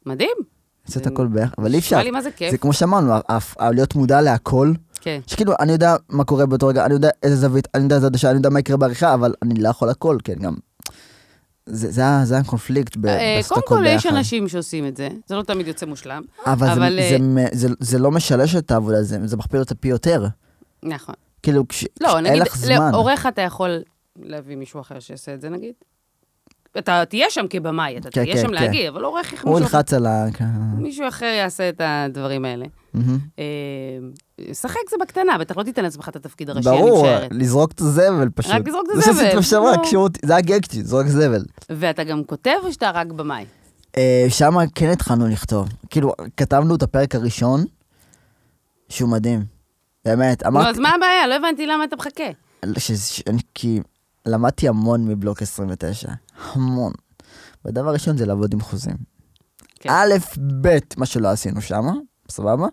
[0.06, 0.38] מדהים.
[0.88, 1.96] לעשות הכל ביחד, אבל אי אפשר.
[1.96, 2.52] נשמע לי מה זה כיף.
[2.52, 3.14] זה כמו שאמרנו,
[3.72, 4.74] להיות מודע להכל,
[5.04, 5.20] כן.
[5.28, 8.30] שכאילו, אני יודע מה קורה באותו רגע, אני יודע איזה זווית, אני יודע איזה עדשה,
[8.30, 10.54] אני יודע מה יקרה בעריכה, אבל אני לא יכול הכל, כן, גם.
[11.66, 14.18] זה, זה, ה- זה הקונפליקט ב- אה, לעשות קודם הכל כל, יש ביחד.
[14.18, 16.22] אנשים שעושים את זה, זה לא תמיד יוצא מושלם.
[16.46, 19.60] אבל, אבל, זה, אה, זה, מ- זה, זה לא משלש את העבודה, זה, זה מכפיל
[19.60, 20.26] אותה פי יותר.
[20.84, 21.16] נכון.
[21.44, 22.92] כאילו, כש, לא, כשאין נגיד, לך זמן.
[22.92, 23.82] לעורך אתה יכול
[24.22, 25.74] להביא מישהו אחר שיעשה את זה, נגיד.
[26.78, 28.54] אתה תהיה שם כבמאי, אתה כן, תהיה כן, שם כן.
[28.54, 29.78] להגיב, אבל עורך איך הוא מישהו אחר.
[29.78, 30.26] ילחץ על ה...
[30.78, 32.66] מישהו אחר יעשה את הדברים האלה.
[32.94, 33.18] מהמם.
[34.54, 37.32] שחק זה בקטנה, בטח לא תיתן לעצמך את התפקיד הראשי, אני ברור, משערת.
[37.34, 38.52] לזרוק את הזבל פשוט.
[38.52, 39.84] רק לזרוק את זה הזבל, בשבוע, נו.
[39.84, 41.46] כשירות- זה הגג שלי, זרוק זבל.
[41.70, 43.46] ואתה גם כותב או שאתה רק במאי?
[43.98, 45.70] אה, שם כן התחלנו לכתוב.
[45.90, 47.66] כאילו, כתבנו את הפרק הראשון,
[48.90, 49.46] שהוא מדהים.
[50.06, 50.70] באמת, נו, אמרתי...
[50.70, 51.28] אז מה הבעיה?
[51.28, 52.24] לא הבנתי למה אתה מחכה.
[53.56, 53.80] כי
[54.26, 56.10] למדתי המון מבלוק 29,
[56.54, 56.94] המון.
[57.66, 58.96] והדבר הראשון זה לעבוד עם חוזים.
[59.80, 59.90] כן.
[59.90, 60.14] א',
[60.62, 61.86] ב', מה שלא עשינו שם,
[62.30, 62.68] סבבה?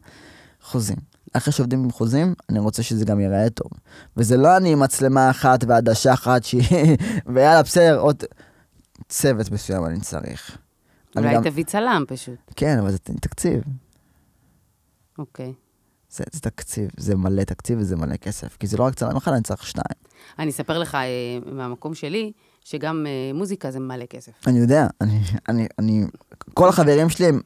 [0.63, 1.10] חוזים.
[1.33, 3.71] אחרי שעובדים עם חוזים, אני רוצה שזה גם ייראה טוב.
[4.17, 6.97] וזה לא אני עם מצלמה אחת ועדשה אחת שהיא...
[7.35, 8.25] ויאללה, בסדר, עוד...
[9.09, 10.59] צוות מסוים אני צריך.
[11.17, 12.39] אני אולי גם- תביא צלם פשוט.
[12.57, 13.63] כן, אבל זה תקציב.
[15.19, 15.53] אוקיי.
[16.11, 18.57] זה, זה תקציב, זה מלא תקציב וזה מלא כסף.
[18.57, 20.01] כי זה לא רק צלם אחד, אני צריך שניים.
[20.39, 21.09] אני אספר לך אה,
[21.53, 22.33] מהמקום שלי,
[22.65, 24.33] שגם אה, מוזיקה זה מלא כסף.
[24.47, 26.05] אני יודע, אני, אני, אני,
[26.55, 27.41] כל החברים שלי הם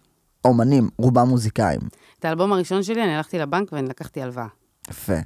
[0.44, 1.80] אומנים, רובם מוזיקאים.
[2.24, 4.46] את האלבום הראשון שלי, אני הלכתי לבנק ואני לקחתי הלוואה.
[4.90, 5.16] יפה.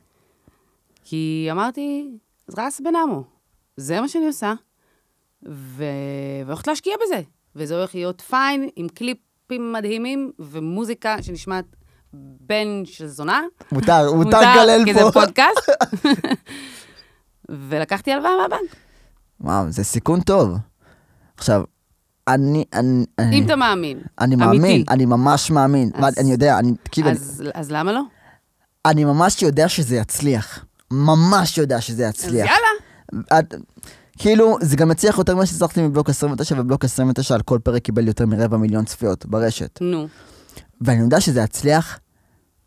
[1.05, 2.11] כי אמרתי,
[2.59, 3.25] רס בנאמו,
[3.77, 4.55] זה מה שאני עושה,
[5.49, 5.85] ו...
[6.47, 7.21] והולכת להשקיע בזה.
[7.57, 11.65] וזה הולך להיות פיין, עם קליפים מדהימים, ומוזיקה שנשמעת
[12.13, 13.43] בן של זונה.
[13.73, 15.13] מותר, מותר לקלל כי זה פה.
[15.13, 15.71] פודקאסט.
[17.69, 18.77] ולקחתי הלוואה מהבנק.
[19.41, 20.57] וואו, זה סיכון טוב.
[21.37, 21.63] עכשיו,
[22.29, 23.99] אני, אני, אם אתה מאמין.
[24.21, 24.47] אני אמיתי.
[24.59, 25.91] מאמין, אני ממש מאמין.
[25.95, 28.03] אז- ואני יודע, אני, כאילו, אז, אז למה לא?
[28.87, 30.65] אני ממש יודע שזה יצליח.
[30.91, 32.47] ממש יודע שזה אז יצליח.
[32.47, 33.39] יאללה.
[33.39, 33.55] את,
[34.19, 38.07] כאילו, זה גם הצליח יותר ממה שהצלחתי מבלוק 29, ובלוק 29 על כל פרק קיבל
[38.09, 39.79] יותר מרבע מיליון צפיות ברשת.
[39.81, 40.09] נו.
[40.81, 41.99] ואני יודע שזה יצליח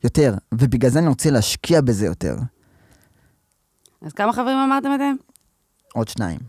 [0.04, 2.36] יותר, ובגלל זה אני רוצה להשקיע בזה יותר.
[4.02, 5.14] אז כמה חברים אמרתם אתם?
[5.94, 6.40] עוד שניים.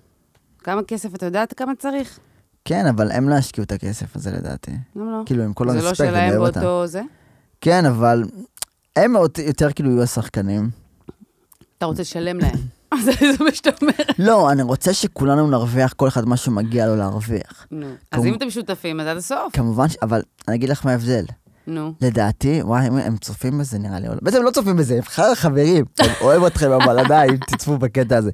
[0.58, 2.18] כמה כסף אתה יודעת כמה צריך?
[2.64, 4.72] כן, אבל הם לא ישקיעו את הכסף הזה לדעתי.
[4.96, 5.22] למה לא?
[5.26, 6.60] כאילו, עם כל זה לא הרספקט, אני שלהם אוהב אותם.
[6.60, 7.02] באותו זה?
[7.60, 8.24] כן, אבל
[8.96, 9.14] הם
[9.46, 10.70] יותר כאילו יהיו השחקנים.
[11.78, 12.56] אתה רוצה לשלם להם.
[13.04, 13.92] זה זה מה שאתה אומר.
[14.18, 17.66] לא, אני רוצה שכולנו נרוויח, כל אחד מה שמגיע לו להרוויח.
[17.70, 17.86] נו.
[18.12, 19.52] אז אם אתם שותפים, אז עד הסוף.
[19.52, 19.86] כמובן.
[20.02, 21.24] אבל אני אגיד לך מה ההבדל.
[21.66, 21.94] נו.
[22.00, 24.14] לדעתי, וואי, הם, הם צופים בזה נראה לי, לא.
[24.22, 25.84] בעצם הם לא צופים בזה, הם חברים,
[26.20, 28.30] אוהב אתכם, אבל עדיין, תצפו בקטע הזה.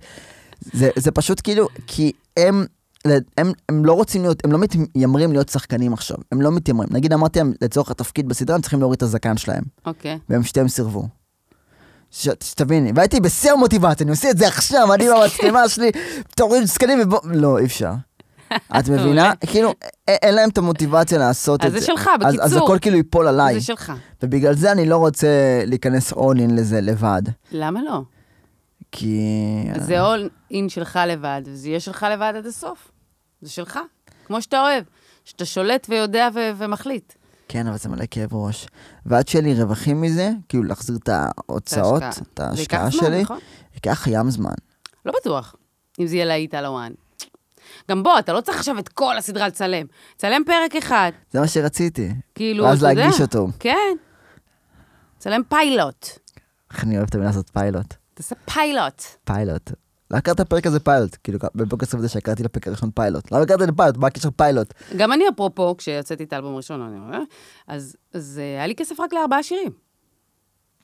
[0.60, 2.66] זה, זה פשוט כאילו, כי הם,
[3.38, 6.88] הם, הם לא רוצים להיות, הם לא מתיימרים להיות שחקנים עכשיו, הם לא מתיימרים.
[6.92, 10.18] נגיד אמרתי להם, לצורך התפקיד בסדרה, הם צריכים להוריד את הזקן שלהם, אוקיי.
[10.28, 11.08] והם שתיהם סירבו.
[12.10, 15.90] ש- שתביני, והייתי בשיא המוטיבציה, אני עושה את זה עכשיו, אני במצלמה שלי,
[16.36, 17.18] תוריד זקנים ובוא...
[17.24, 17.92] לא, אי אפשר.
[18.78, 19.32] את מבינה?
[19.46, 19.74] כאילו, א-
[20.10, 21.80] אין להם את המוטיבציה לעשות את אז זה.
[21.80, 22.64] זה שלך, אז- אז בקיצור.
[22.64, 23.54] הכל כאילו ייפול עליי.
[23.54, 23.92] זה שלך.
[24.22, 25.28] ובגלל זה אני לא רוצה
[25.66, 27.22] להיכנס all in לזה לבד.
[27.52, 28.02] למה לא?
[28.92, 29.20] כי...
[29.80, 32.90] זה all in שלך לבד, וזה יהיה שלך לבד עד הסוף.
[33.40, 33.78] זה שלך.
[34.26, 34.84] כמו שאתה אוהב.
[35.24, 37.12] שאתה שולט ויודע ו- ומחליט.
[37.48, 38.66] כן, אבל זה מלא כאב ראש.
[39.06, 42.02] ועד שיהיה לי רווחים מזה, כאילו להחזיר את ההוצאות.
[42.34, 43.38] את ההשקעה זמן, שלי, נכון?
[43.74, 44.54] ייקח ים זמן.
[45.06, 45.54] לא בטוח,
[46.00, 46.92] אם זה יהיה להיט על ה one.
[47.90, 49.86] גם בוא, אתה לא צריך עכשיו את כל הסדרה לצלם.
[50.16, 52.12] צלם פרק אחד, זה מה שרציתי.
[52.34, 53.04] כאילו, ואז אתה יודע.
[53.04, 53.48] להגיש אותו.
[53.58, 53.96] כן.
[55.18, 56.06] צלם פיילוט.
[56.72, 57.94] איך אני אוהב את המילה הזאת פיילוט.
[58.18, 59.02] תעשה פיילוט.
[59.24, 59.70] פיילוט.
[60.10, 61.16] לא הכרת הפרק הזה פיילוט.
[61.24, 63.32] כאילו, בפרק 29 הכרתי לפרק הראשון פיילוט.
[63.32, 63.96] למה הכרתי לפיילוט?
[63.96, 64.74] מה הקשר פיילוט?
[64.96, 67.18] גם אני, אפרופו, כשיצאתי את האלבום הראשון, אני אומר,
[67.66, 69.70] אז, אז אה, היה לי כסף רק לארבעה שירים.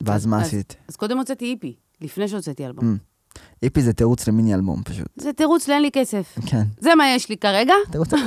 [0.03, 0.76] ואז מה עשית?
[0.89, 2.97] אז קודם הוצאתי איפי, לפני שהוצאתי אלבום.
[2.97, 3.39] Mm.
[3.62, 5.09] איפי זה תירוץ למיני אלבום פשוט.
[5.16, 6.39] זה תירוץ לאין לי כסף.
[6.47, 6.62] כן.
[6.80, 7.74] זה מה יש לי כרגע,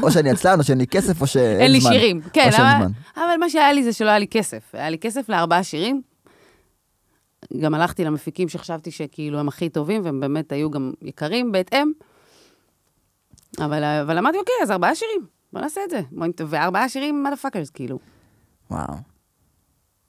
[0.04, 1.62] או שאני עצלן, או שאין לי כסף, או שאין זמן.
[1.62, 2.22] אין לי שירים.
[2.34, 2.50] כן.
[3.16, 4.64] אבל מה שהיה לי זה שלא היה לי כסף.
[4.74, 6.02] היה לי כסף לארבעה שירים.
[7.60, 11.92] גם הלכתי למפיקים שחשבתי שכאילו הם הכי טובים, והם באמת היו גם יקרים בהתאם.
[13.60, 16.02] אבל, אבל אמרתי, אוקיי, אז ארבעה שירים, בוא נעשה את זה.
[16.48, 18.00] וארבעה שירים, motherfuckers, כאילו.
[18.72, 18.94] וואו.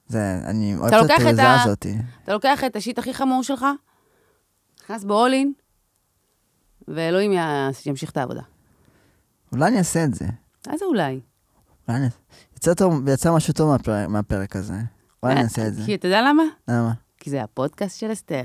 [0.06, 1.86] זה, אני אוהב את התעוזה ה- הזאת.
[2.24, 3.66] אתה לוקח את ה shit הכי חמור שלך,
[4.82, 5.52] נכנס ב all in,
[6.88, 7.32] ואלוהים
[7.86, 8.42] ימשיך את העבודה.
[9.52, 10.24] אולי אני אעשה את זה.
[10.68, 11.20] אז אולי.
[11.88, 12.06] אולי אני...
[12.56, 14.74] יצא, טוב, יצא משהו טוב מהפרק, מהפרק הזה.
[15.22, 15.82] אולי אני אעשה את זה.
[15.86, 16.42] כי אתה יודע למה?
[16.68, 16.92] למה?
[17.20, 18.42] כי זה הפודקאסט של אסתר.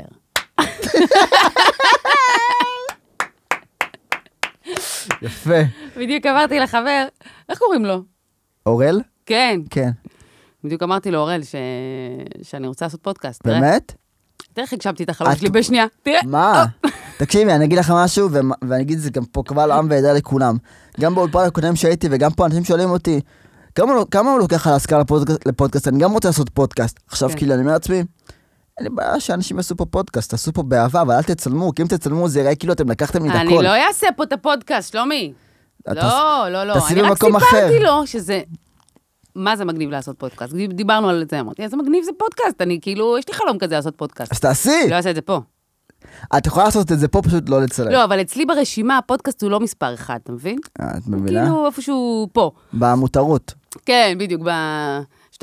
[5.22, 5.60] יפה.
[5.98, 7.06] בדיוק אמרתי לחבר,
[7.50, 8.02] איך קוראים לו?
[8.66, 9.02] אורל?
[9.26, 9.90] כן, כן.
[10.64, 11.56] בדיוק אמרתי לאורל ש...
[12.42, 13.48] שאני רוצה לעשות פודקאסט.
[13.48, 13.94] באמת?
[14.54, 15.86] תראה איך הגשמתי את החלום שלי בשנייה.
[16.04, 16.20] תראה.
[16.26, 16.66] מה?
[17.18, 20.14] תקשיבי, אני אגיד לך משהו, ו- ואני אגיד את זה גם פה קבל עם ועדה
[20.14, 20.58] לכולם.
[21.00, 23.20] גם באולפן הקודם שהייתי, וגם פה אנשים שואלים אותי,
[23.76, 23.92] כמה
[24.32, 25.88] הוא- לוקח על ההשכלה לפודקאסט- לפודקאסט?
[25.88, 27.00] אני גם רוצה לעשות פודקאסט.
[27.08, 27.38] עכשיו, כן.
[27.38, 28.04] כאילו, אני אומר לעצמי,
[28.78, 31.88] אין לי בעיה שאנשים יעשו פה פודקאסט, תעשו פה באהבה, אבל אל תצלמו, כי אם
[31.88, 33.64] תצלמו זה יראה כאילו אתם לקחתם לי את אני הכל.
[33.64, 35.34] לא אעשה פה את הפודקאסט, שלומי.
[35.82, 36.74] אתה- לא, לא, לא.
[36.74, 37.80] תעשי אני רק סיפרתי.
[37.80, 38.42] לו שזה...
[39.36, 40.54] מה זה מגניב לעשות פודקאסט?
[40.70, 42.62] דיברנו על זה, אמרתי, איזה מגניב זה פודקאסט.
[42.62, 44.32] אני כאילו, יש לי חלום כזה לעשות פודקאסט.
[44.32, 44.88] אז תעשי!
[44.90, 45.40] לא אעשה את זה פה.
[46.38, 47.92] את יכולה לעשות את זה פה, פשוט לא לצלם.
[47.92, 50.58] לא, אבל אצלי ברשימה הפודקאסט הוא לא מספר אחד, אתה מבין?
[50.82, 51.44] אה, את מבינה?
[51.46, 52.52] כאילו איפשהו פה.
[52.74, 53.54] במותרות.
[53.86, 54.50] כן, בדיוק, ב...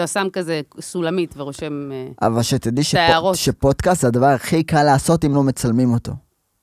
[0.06, 1.90] שאתה שם כזה סולמית ורושם...
[1.92, 3.36] אה, אבל שתדעי שפו- ההערות.
[3.36, 6.12] שפודקאסט זה הדבר הכי קל לעשות אם לא מצלמים אותו.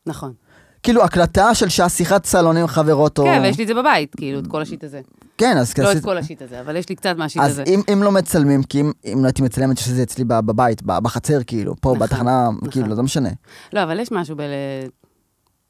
[0.06, 0.34] נכון.
[0.84, 3.24] כאילו, הקלטה של שעה שיחת סלון עם חברות או...
[3.24, 5.02] כן, ויש לי את זה בבית, כאילו, את כל השיט הזה.
[5.38, 7.64] כן, אז לא את כל השיט הזה, אבל יש לי קצת מהשיט אז הזה.
[7.68, 11.44] אם, אם לא מצלמים, כי אם, אם לא הייתי מצלמת שזה אצלי בבית, ב- בחצר,
[11.48, 12.70] כאילו, פה נכון, בתחנה, נכון.
[12.72, 13.30] כאילו, לא משנה.
[13.74, 14.42] לא, אבל יש משהו ב...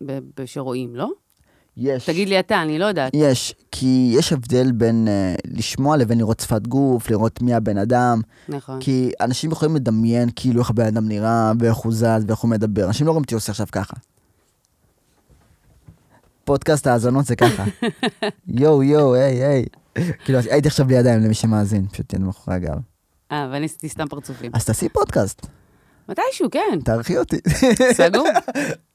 [0.06, 0.20] ב...
[0.38, 0.46] ב...
[0.46, 1.10] שרואים, לא?
[1.78, 2.06] יש.
[2.06, 3.12] תגיד לי אתה, אני לא יודעת.
[3.16, 8.22] יש, כי יש הבדל בין uh, לשמוע לבין לראות שפת גוף, לראות מי הבן אדם,
[8.50, 8.80] נכון.
[8.80, 12.88] כי אנשים יכולים לדמיין כאילו איך הבן אדם נראה, ואיך הוא זז, ואיך הוא מדבר.
[12.88, 13.94] אנשים לא רואים אותי עושה עכשיו ככה.
[16.44, 17.64] פודקאסט האזנות זה ככה.
[18.48, 19.66] יואו, יואו, היי, היי.
[20.26, 22.78] כאילו, הייתי עכשיו בידיים למי שמאזין, פשוט יד מאחורי הגב.
[23.32, 24.52] אה, ואני עשיתי סתם פרצופים.
[24.54, 25.48] אז תעשי פודקאסט,
[26.10, 26.80] מתישהו, כן.
[26.84, 27.38] תערכי אותי.
[27.94, 28.28] סגור?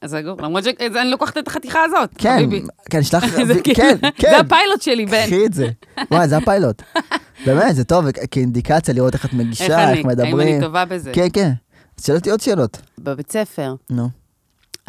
[0.00, 2.48] אז למרות שאני לוקחת את החתיכה הזאת, כן.
[2.90, 3.24] כן, שלח,
[3.74, 4.30] כן, כן.
[4.30, 5.26] זה הפיילוט שלי, בן.
[5.26, 5.68] קחי את זה.
[6.10, 6.82] וואי, זה הפיילוט.
[7.46, 10.60] באמת, זה טוב, כאינדיקציה לראות איך את מגישה, אני, איך האם אני מדברים.
[10.60, 11.10] טובה בזה?
[11.14, 11.50] כן, כן.
[11.98, 12.78] אז שאל אותי עוד שאלות.
[12.98, 14.08] בבית ספר, נו.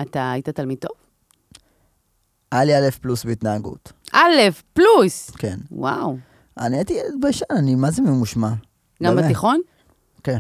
[0.01, 0.91] אתה היית תלמיד טוב?
[2.51, 3.91] היה לי א' פלוס בהתנהגות.
[4.13, 4.20] א',
[4.74, 5.30] פלוס.
[5.30, 5.57] כן.
[5.72, 6.18] וואו.
[6.59, 8.49] אני הייתי ילד ביישן, אני מה זה ממושמע.
[9.03, 9.26] גם באמת.
[9.26, 9.59] בתיכון?
[10.24, 10.38] כן.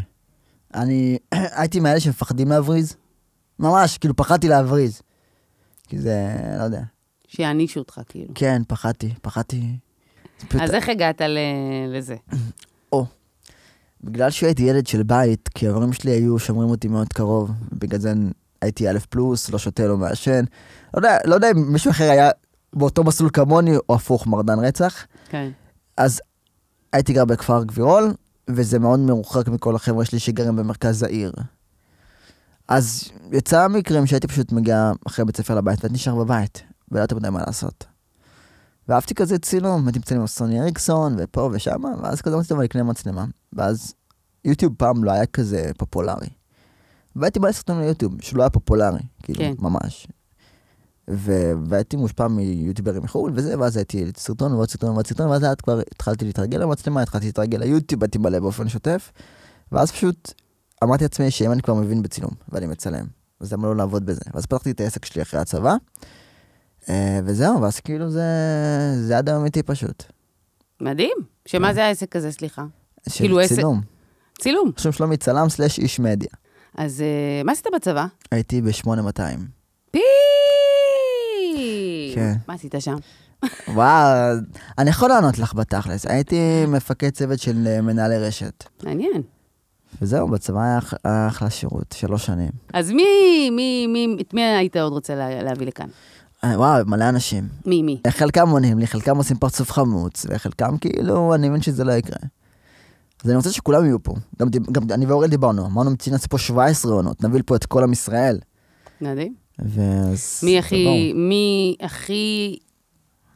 [0.73, 1.17] אני
[1.59, 2.95] הייתי מאלה שמפחדים להבריז.
[3.59, 5.01] ממש, כאילו פחדתי להבריז.
[5.87, 6.81] כי זה, לא יודע.
[7.27, 8.33] שיענישו אותך, כאילו.
[8.35, 9.63] כן, פחדתי, פחדתי.
[10.59, 11.21] אז איך הגעת
[11.87, 12.15] לזה?
[14.03, 18.13] בגלל שהייתי ילד של בית, כי ההורים שלי היו שומרים אותי מאוד קרוב, בגלל זה
[18.61, 20.43] הייתי א' פלוס, לא שותה, לא מעשן.
[20.93, 22.29] לא יודע, לא יודע אם מישהו אחר היה
[22.73, 25.05] באותו מסלול כמוני, או הפוך, מרדן רצח.
[25.29, 25.49] כן.
[25.97, 26.21] אז
[26.93, 28.13] הייתי גר בכפר גבירול,
[28.49, 31.31] וזה מאוד מרוחק מכל החבר'ה שלי שגרים במרכז העיר.
[32.67, 37.29] אז יצא מקרים שהייתי פשוט מגיע אחרי בית ספר לבית, והייתי נשאר בבית, ולא מדי
[37.29, 37.85] מה לעשות.
[38.87, 42.83] ואהבתי כזה צילום, הייתי מצלם עם סוני אריקסון, ופה ושם, ואז כזה טוב, אני אקנה
[42.83, 43.25] מצלמה.
[43.53, 43.93] ואז
[44.45, 46.27] יוטיוב פעם לא היה כזה פופולרי.
[47.15, 49.53] והייתי בא לסרטון ליוטיוב, שהוא לא היה פופולרי, כאילו, כן.
[49.59, 50.07] ממש.
[51.09, 55.79] ו- והייתי מושפע מיוטיוברים מחו"ל וזה, ואז הייתי סרטון ועוד סרטון ועוד סרטון, ואז כבר
[55.91, 59.11] התחלתי להתרגל למצלמה, התחלתי להתרגל ליוטיוב, הייתי מלא באופן שוטף,
[59.71, 60.33] ואז פשוט
[60.83, 63.05] אמרתי לעצמי שאם אני כבר מבין בצילום, ואני מצלם,
[63.39, 64.21] אז למה לא לעבוד בזה?
[64.33, 65.75] ואז פתחתי את העסק שלי אחרי הצבא,
[66.89, 68.21] אה, וזהו, ואז כאילו זה,
[69.01, 70.03] זה עד היום איתי פשוט.
[70.81, 71.17] מדהים.
[71.45, 72.65] שמה זה העסק הזה, סליחה?
[73.09, 73.81] של כאילו עסק- צילום.
[74.39, 74.71] צילום.
[74.77, 76.29] שם שלומי צלם סלאש איש מדיה.
[76.77, 78.05] אז אה, מה עשית בצבא?
[78.31, 79.39] הייתי ב-8200.
[79.91, 79.99] פי!
[82.15, 82.33] כן.
[82.47, 82.95] מה עשית שם?
[83.73, 84.33] וואו,
[84.77, 86.05] אני יכול לענות לך בתכלס.
[86.05, 88.63] הייתי מפקד צוות של אה, מנהלי רשת.
[88.83, 89.21] מעניין.
[90.01, 92.49] וזהו, בצבא היה אח- היה אחלה שירות, שלוש שנים.
[92.73, 93.03] אז מי,
[93.51, 95.87] מי, מי, את מי היית עוד רוצה לה, להביא לכאן?
[96.43, 97.47] אה, וואו, מלא אנשים.
[97.65, 98.01] מי, מי?
[98.09, 102.17] חלקם עונים לי, חלקם עושים פרצוף חמוץ, וחלקם כאילו, אני מבין שזה לא יקרה.
[103.23, 104.13] אז אני רוצה שכולם יהיו פה.
[104.39, 107.91] גם, גם אני ואורל דיברנו, אמרנו, לעשות פה 17 עונות, נביא לפה את כל עם
[107.91, 108.39] ישראל.
[109.01, 109.33] מדהים.
[109.59, 110.39] ואז...
[110.43, 112.57] מי הכי, מי הכי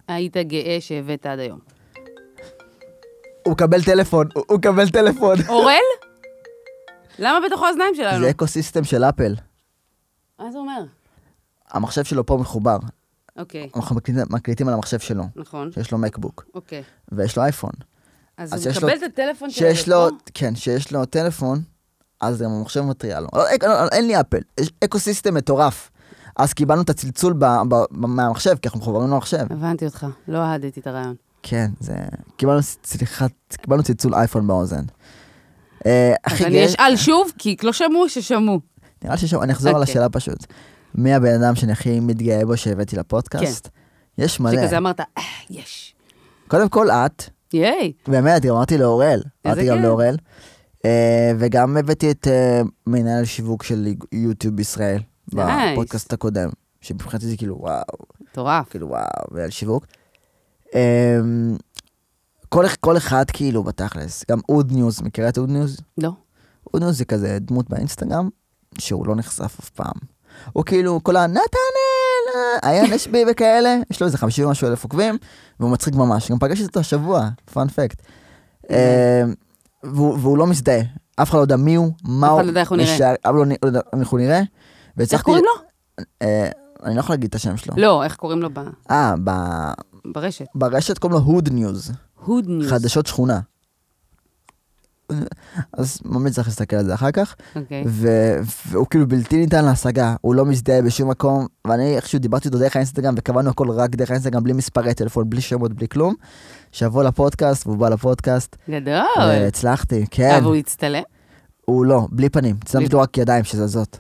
[0.08, 1.60] היית גאה שהבאת עד היום?
[3.46, 5.36] הוא מקבל טלפון, הוא מקבל טלפון.
[5.50, 5.76] אורל?
[7.22, 8.24] למה בתוך האוזניים שלנו?
[8.24, 9.36] זה אקו system של אפל.
[10.40, 10.84] מה זה אומר?
[11.72, 12.78] המחשב שלו פה מחובר.
[13.38, 16.84] אוקיי, אנחנו מקליטים, מקליטים על המחשב שלו, נכון, שיש לו מקבוק, אוקיי.
[17.12, 17.72] ויש לו אייפון.
[18.38, 20.08] אז אז הוא מקבל לו- את הטלפון שלו שיש לו?
[20.34, 21.62] כן, שיש לו טלפון,
[22.22, 23.28] אז גם המחשב מתריע לו.
[23.34, 25.92] לא, לא, לא, אין לי אפל, יש ecosystem מטורף.
[26.36, 29.46] אז קיבלנו את הצלצול ב, ב, ב, מהמחשב, כי אנחנו מחוברים למחשב.
[29.50, 31.16] הבנתי אותך, לא אהדתי את הרעיון.
[31.44, 31.94] כן, זה...
[32.38, 33.26] קיבלנו, סליחה,
[33.62, 34.84] קיבלנו צלצול אייפון באוזן.
[35.86, 38.60] אה, אז הכי אני גאה, אשאל שוב, כי לא שמעו ששמעו.
[39.04, 39.92] נראה ששם, אני אחזור על אוקיי.
[39.92, 40.46] השאלה פשוט.
[40.96, 43.68] מי הבן אדם שאני הכי מתגאה בו שהבאתי לפודקאסט?
[44.18, 44.62] יש מלא.
[44.62, 45.06] שכזה אמרת, "אה,
[45.50, 45.96] יש.
[46.48, 47.24] קודם כל את,
[47.54, 49.22] ייי, באמת, גם אמרתי לאורל.
[49.48, 49.86] אמרתי גם כיף.
[49.86, 50.16] לאורל.
[50.86, 52.28] אה, וגם הבאתי את
[52.88, 55.00] מנהל שיווק של יוטיוב בישראל,
[55.34, 55.72] נייס.
[55.74, 56.50] בפודקאסט הקודם,
[56.82, 57.84] שמבחינתי זה כאילו וואו,
[58.22, 58.70] מטורף.
[58.70, 59.86] כאילו וואו, מנהל שיווק.
[62.54, 65.78] כל, כל אחד כאילו בתכלס, גם Hood News, מכירה את Hood News?
[65.98, 66.12] לא.
[66.74, 68.30] Hood News זה כזה דמות באינסטגרם,
[68.80, 69.94] שהוא לא נחשף אף פעם.
[70.54, 71.42] הוא כאילו כל הנתנאל,
[72.62, 75.18] היה נשבי וכאלה, יש לו איזה 50 ומשהו אלף עוקבים,
[75.60, 76.32] והוא מצחיק ממש.
[76.32, 78.02] גם פגשתי אותו השבוע, fun fact.
[79.84, 80.82] והוא והוא לא מזדהה,
[81.16, 82.40] אף אחד לא יודע מי הוא, מה אף הוא.
[82.40, 83.14] אחד לא יודע איך הוא נראה.
[83.14, 84.42] אף אחד לא יודע איך הוא נראה.
[85.12, 85.22] איך.
[85.22, 85.52] קוראים לו?
[86.22, 86.50] אה,
[86.84, 87.74] אני לא יכול להגיד את השם שלו.
[87.78, 88.60] לא, איך קוראים לו ב-
[88.92, 89.72] אה, ב-
[90.06, 90.46] ברשת?
[90.56, 91.92] ברשת קוראים לו Hood News,
[92.26, 92.70] Hood News.
[92.70, 93.40] חדשות שכונה.
[95.74, 97.36] אז ממליץ לך להסתכל על זה אחר כך.
[97.56, 97.84] אוקיי.
[97.88, 102.60] ו- והוא כאילו בלתי ניתן להשגה, הוא לא מזדהה בשום מקום, ואני איכשהו דיברתי איתו
[102.60, 106.14] דרך האינסטגרם, וקבענו הכל רק דרך האינסטגרם, בלי מספרי טלפון, בלי שמות, בלי כלום.
[106.72, 108.94] שיבוא לפודקאסט, והוא בא לפודקאסט, גדול.
[109.20, 111.04] והצלחתי, כן, אבל הוא הצטלם?
[111.66, 114.00] הוא לא, בלי פנים, צילמתי לו רק ידיים שזזות,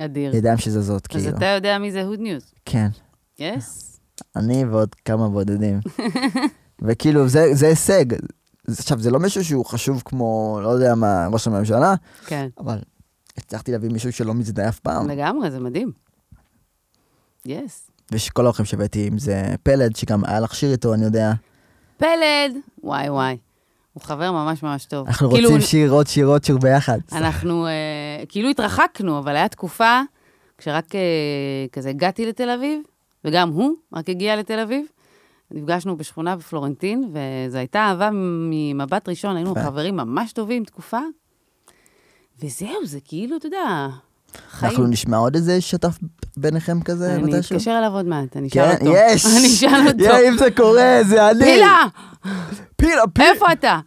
[0.00, 0.36] אדיר.
[0.36, 2.52] ידיים שזזות, אז כאילו, אתה יודע מי זה Hood News?
[2.64, 2.88] כן,
[3.38, 4.00] yes.
[4.36, 5.80] אני ועוד כמה בודדים.
[6.84, 8.04] וכאילו, זה זה הישג.
[8.68, 11.94] עכשיו, זה לא מישהו שהוא חשוב כמו, לא יודע מה, ראש הממשלה,
[12.26, 12.48] כן.
[12.58, 12.78] אבל
[13.38, 15.10] הצלחתי להביא מישהו שלא מזדהה אף פעם.
[15.10, 15.92] לגמרי, זה מדהים.
[17.46, 17.90] yes.
[18.12, 21.32] ושכל האורחים שהבאתי, אם זה פלד, שגם היה לך שיר איתו, אני יודע.
[21.96, 23.36] פלד, וואי וואי.
[23.92, 25.06] הוא חבר ממש ממש טוב.
[25.06, 26.98] אנחנו כאילו, רוצים שיר, עוד שיר, עוד שיר ביחד.
[27.12, 27.72] אנחנו אה,
[28.28, 30.00] כאילו התרחקנו, אבל היה תקופה
[30.58, 31.00] כשרק אה,
[31.72, 32.80] כזה הגעתי לתל אביב,
[33.24, 34.86] וגם הוא רק הגיע לתל אביב.
[35.54, 39.54] נפגשנו בשכונה בפלורנטין, וזו הייתה אהבה ממבט ראשון, היינו.
[39.54, 40.98] חברים ממש טובים תקופה.
[42.42, 43.88] וזהו, זה כאילו, אתה יודע,
[44.50, 44.70] חיים.
[44.70, 45.98] אנחנו נשמע עוד איזה שת"פ
[46.36, 47.56] ביניכם כזה אני מתישהו?
[47.56, 48.96] אתקשר אליו עוד מעט, אני אשאל כן, אותו.
[48.96, 49.26] יש!
[49.38, 50.04] אני אשאל אותו.
[50.04, 51.44] יא, אם זה קורה, זה אני!
[51.44, 51.76] פילה!
[52.76, 53.28] פילה, פילה!
[53.32, 53.80] איפה אתה?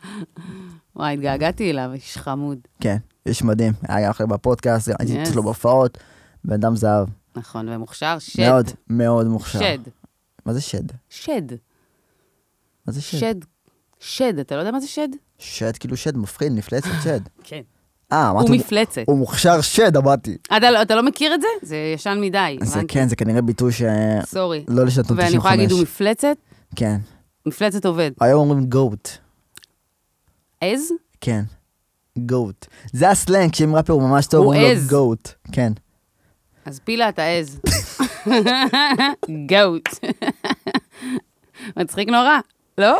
[0.95, 2.57] וואי, התגעגעתי אליו, איש חמוד.
[2.80, 3.74] כן, איש מדהים.
[3.88, 5.24] היה אחרי בפודקאסט, הייתי.
[5.24, 5.97] אצלו בהופעות.
[6.45, 7.07] בן אדם זהב.
[7.36, 8.43] נכון, ומוכשר, שד.
[8.43, 9.59] מאוד, מאוד מוכשר.
[9.59, 9.80] שד.
[10.47, 10.83] מה זה שד?
[11.09, 11.41] שד.
[12.87, 13.17] מה זה שד?
[13.19, 13.35] שד.
[13.99, 15.07] שד, אתה לא יודע מה זה שד?
[15.39, 17.19] שד, כאילו שד מפחיד, מפלצת שד.
[17.43, 17.61] כן.
[18.11, 19.01] אה, אמרת, הוא מפלצת.
[19.07, 20.37] הוא מוכשר שד, אמרתי.
[20.57, 21.47] אתה לא- אתה לא מכיר את זה?
[21.61, 22.57] זה ישן מדי.
[22.63, 22.93] זה הבנתי.
[22.93, 23.87] כן, זה כנראה ביטוי שלא
[24.25, 24.65] סורי.
[24.67, 24.87] לשנתון
[25.17, 25.23] 95.
[25.25, 26.37] ואני יכולה להגיד, הוא מפלצת?
[26.75, 26.97] כן.
[27.45, 28.11] מפלצת עובד.
[28.21, 29.09] היום אומרים גוט.
[30.61, 30.91] עז?
[31.21, 31.43] כן.
[32.17, 32.65] גוט.
[32.93, 34.91] זה הסלנג, כשאם ראפר הוא ממש טוב, הוא אומרים עז.
[34.93, 35.29] לו גוט.
[35.51, 35.73] כן.
[36.65, 37.59] אז פילה, אתה עז.
[39.45, 39.89] גאוט.
[41.77, 42.39] מצחיק נורא,
[42.77, 42.97] לא?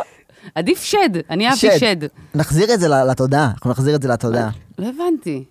[0.54, 1.96] עדיף שד, אני אהבתי שד.
[2.34, 4.50] נחזיר את זה לתודעה, אנחנו נחזיר את זה לתודעה.
[4.78, 5.44] לא הבנתי.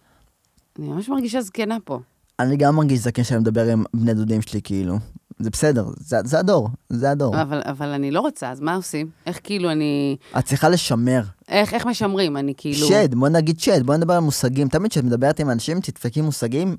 [0.80, 2.00] אני ממש מרגישה זקנה פה.
[2.40, 4.98] אני גם מרגיש זקן שאני מדבר עם בני דודים שלי, כאילו.
[5.40, 7.42] זה בסדר, זה זה הדור, זה הדור.
[7.42, 9.10] אבל, אבל אני לא רוצה, אז מה עושים?
[9.26, 10.18] איך כאילו אני...
[10.40, 11.22] את צריכה לשמר.
[11.48, 12.38] איך, איך משמרים?
[12.38, 12.88] אני כאילו...
[12.88, 14.68] שד, בוא נגיד שד, בוא נדבר על מושגים.
[14.70, 16.78] תמיד כשאת מדברת עם אנשים, תדפקי מושגים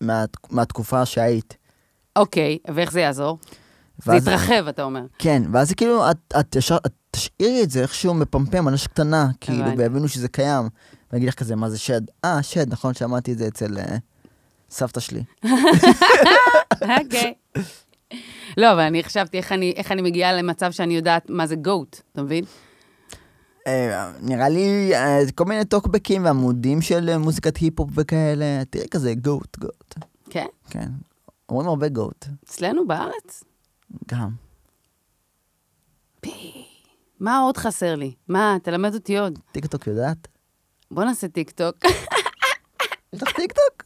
[0.00, 1.56] מה- מהתקופה שהיית.
[2.16, 3.38] אוקיי, ואיך זה יעזור?
[4.06, 5.02] ואז- זה יתרחב, אתה אומר.
[5.18, 9.28] כן, ואז זה כאילו, את, את ישר, את תשאירי את זה איכשהו מפמפם, אנש קטנה,
[9.40, 9.64] כאילו.
[9.76, 10.68] ויבינו שזה קיים.
[11.12, 12.00] ואני אגיד לך כזה, מה זה שד?
[12.24, 13.96] אה, שד, נכון, שמעתי את זה אצל אה,
[14.70, 15.22] סבתא שלי.
[17.04, 17.34] אוקיי.
[18.56, 22.00] לא, אבל אני חשבתי איך אני, איך אני מגיעה למצב שאני יודעת מה זה גוט,
[22.12, 22.44] אתה מבין?
[23.66, 29.58] אה, נראה לי אה, כל מיני טוקבקים ועמודים של מוזיקת היפ-הופ וכאלה, תראי כזה גוט,
[29.58, 29.94] גוט.
[30.30, 30.46] כן.
[30.70, 30.88] כן,
[31.50, 33.44] אומרים הרבה גוט, אצלנו בארץ?
[34.08, 34.30] גם.
[37.20, 38.14] מה עוד חסר לי?
[38.28, 39.38] מה, תלמד אותי עוד.
[39.52, 40.28] טיקטוק יודעת?
[40.90, 41.76] בוא נעשה טיק טוק.
[43.12, 43.82] יש לך טיקטוק?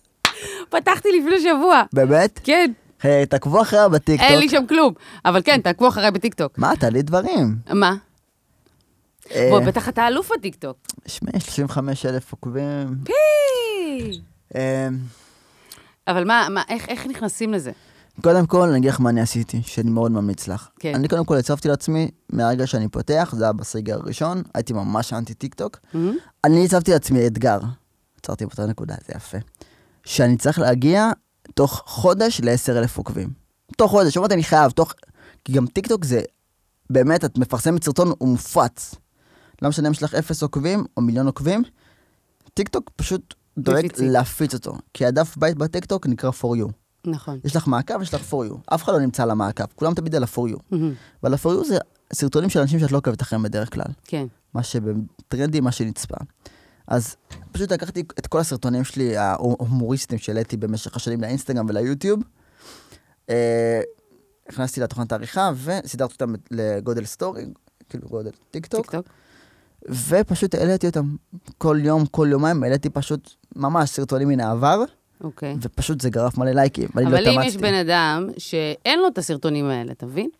[0.68, 1.82] פתחתי לפני שבוע.
[1.92, 2.40] באמת?
[2.44, 4.30] כן, היי, תעקבו אחריה בטיקטוק.
[4.30, 4.94] אין לי שם כלום.
[5.24, 6.58] אבל כן, תעקבו אחריי בטיקטוק.
[6.58, 7.56] מה, תעלי דברים.
[7.74, 7.96] מה?
[9.30, 10.76] אה, בוא, בטח אתה אלוף בטיקטוק.
[11.06, 12.96] שמעי, 35 אלף עוקבים.
[13.04, 14.20] פי!
[16.08, 17.72] אבל מה, מה, איך, איך נכנסים לזה?
[18.22, 20.68] קודם כל, אני אגיד לך מה אני עשיתי, שאני מאוד ממליץ לך.
[20.78, 20.94] כן.
[20.94, 25.34] אני קודם כל הצבתי לעצמי, מהרגע שאני פותח, זה היה בסגר הראשון, הייתי ממש אנטי
[25.34, 25.78] טיק טוק.
[25.94, 26.16] מהמם.
[26.44, 27.58] אני הצבתי לעצמי אתגר,
[28.20, 29.38] עצרתי באותה נקודה, זה יפה.
[30.04, 31.10] שאני צריך להגיע
[31.54, 33.28] תוך חודש ל-10 אלף עוקבים.
[33.76, 34.94] תוך חודש, אמרתי, אני חייב, תוך...
[35.44, 36.20] כי גם טיק טוק זה,
[36.90, 38.94] באמת, את מפרסמת סרטון, הוא מופץ.
[39.62, 41.62] לא משנה אם יש לך אפס עוקבים או מיליון עוקבים,
[42.54, 43.86] טיק טוק פשוט דואג.
[43.98, 44.72] להפיץ אותו.
[44.94, 46.72] כי הדף בית בטיק טוק נקרא for you.
[47.06, 47.40] נכון.
[47.44, 48.74] יש לך מעקב, יש לך for you.
[48.74, 50.76] אף אחד לא נמצא על המעקב, כולם תמיד על ה-for you.
[51.22, 51.78] ועל ה-for you זה
[52.12, 53.92] סרטונים של אנשים שאת לא עוקבת אחריהם בדרך כלל.
[54.04, 54.26] כן.
[54.54, 56.16] מה שבטרנדי, מה שנצפה.
[56.86, 57.16] אז
[57.52, 62.22] פשוט לקחתי את כל הסרטונים שלי, ההומוריסטים שהעליתי במשך השנים לאינסטגרם וליוטיוב,
[63.30, 63.80] אה,
[64.48, 67.44] הכנסתי לתוכנת העריכה וסידרתי אותם לגודל סטורי,
[67.88, 68.94] כאילו גודל טיק טוק.
[70.08, 71.16] ופשוט העליתי אותם
[71.58, 74.84] כל יום, כל יומיים, העליתי פשוט ממש סרטונים מן העבר,
[75.24, 75.56] אוקיי.
[75.60, 77.58] ופשוט זה גרף מלא לייקים, ואני לא אבל אם יש התאמצתי.
[77.58, 80.30] בן אדם שאין לו את הסרטונים האלה, אתה מבין?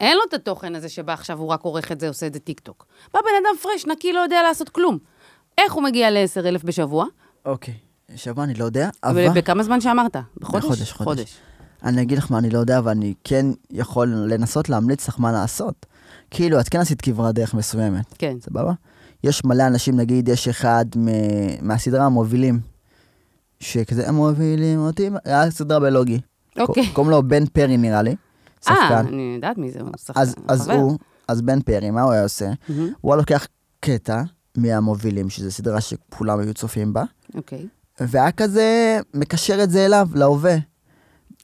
[0.00, 2.40] אין לו את התוכן הזה שבא עכשיו, הוא רק עורך את זה, עושה את זה
[2.40, 2.86] טיק טוק.
[3.14, 4.98] בא בן אדם פרש, נקי, לא יודע לעשות כלום.
[5.58, 7.06] איך הוא מגיע ל-10,000 בשבוע?
[7.44, 7.74] אוקיי,
[8.16, 9.28] שבוע אני לא יודע, אבל...
[9.28, 10.16] בכמה זמן שאמרת?
[10.36, 10.64] בחודש?
[10.64, 11.36] בחודש, חודש.
[11.84, 15.86] אני אגיד לך מה אני לא יודע, ואני כן יכול לנסות להמליץ לך מה לעשות.
[16.30, 18.36] כאילו, את כן עשית כברת דרך מסוימת, כן.
[18.40, 18.72] סבבה?
[19.24, 22.60] יש מלא אנשים, נגיד, יש אחד מ- מהסדרה המובילים,
[23.60, 26.20] שכזה, הם מובילים אותי, היה סדרה בלוגי.
[26.58, 26.86] אוקיי.
[26.92, 28.16] קוראים לו בן פרי נראה לי, אה,
[28.64, 29.06] שחקן.
[29.08, 30.20] אני יודעת מי זה, הוא שחקן.
[30.20, 30.68] אז, אז.
[30.68, 30.98] הוא,
[31.28, 32.50] אז בן פרי, מה הוא היה עושה?
[32.68, 32.92] מהמם.
[33.00, 33.46] הוא היה לוקח
[33.80, 34.22] קטע
[34.56, 37.04] מהמובילים, שזו סדרה שכולם היו צופים בה,
[37.34, 37.66] אוקיי.
[38.00, 40.56] והיה כזה מקשר את זה אליו, להווה.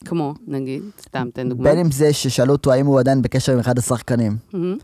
[0.04, 1.64] כמו, נגיד, סתם, תן דוגמה.
[1.70, 4.76] בין אם זה ששאלו אותו האם הוא עדיין בקשר עם אחד השחקנים, מהמם.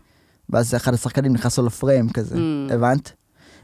[0.49, 2.73] ואז אחד השחקנים נכנס לו לפריים כזה, Mm.
[2.73, 3.11] הבנת?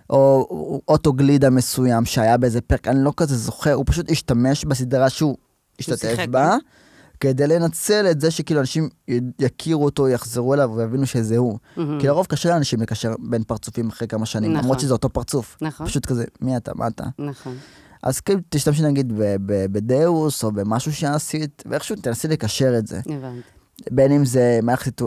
[0.09, 4.65] או או אוטו גלידה מסוים שהיה באיזה פרק, אני לא כזה זוכר, הוא פשוט השתמש
[4.65, 5.37] בסדרה שהוא
[5.79, 6.55] השתתף בה,
[7.19, 8.89] כדי לנצל את זה שכאילו אנשים
[9.39, 11.57] יכירו אותו, יחזרו אליו ויבינו שזה הוא.
[11.77, 11.99] מהמם.
[11.99, 14.63] כי לרוב קשה לאנשים לקשר בין פרצופים אחרי כמה שנים, נכון.
[14.63, 15.57] למרות שזה אותו פרצוף.
[15.61, 17.03] נכון, פשוט כזה, מי אתה, מה אתה?
[17.19, 17.55] נכון.
[18.03, 19.13] אז כאילו תשתמשי נגיד
[19.71, 22.99] בדאוס או במשהו שעשית, ואיכשהו תנסי לקשר את זה.
[23.05, 23.41] הבנתי.
[23.91, 25.01] בין אם זה מערכת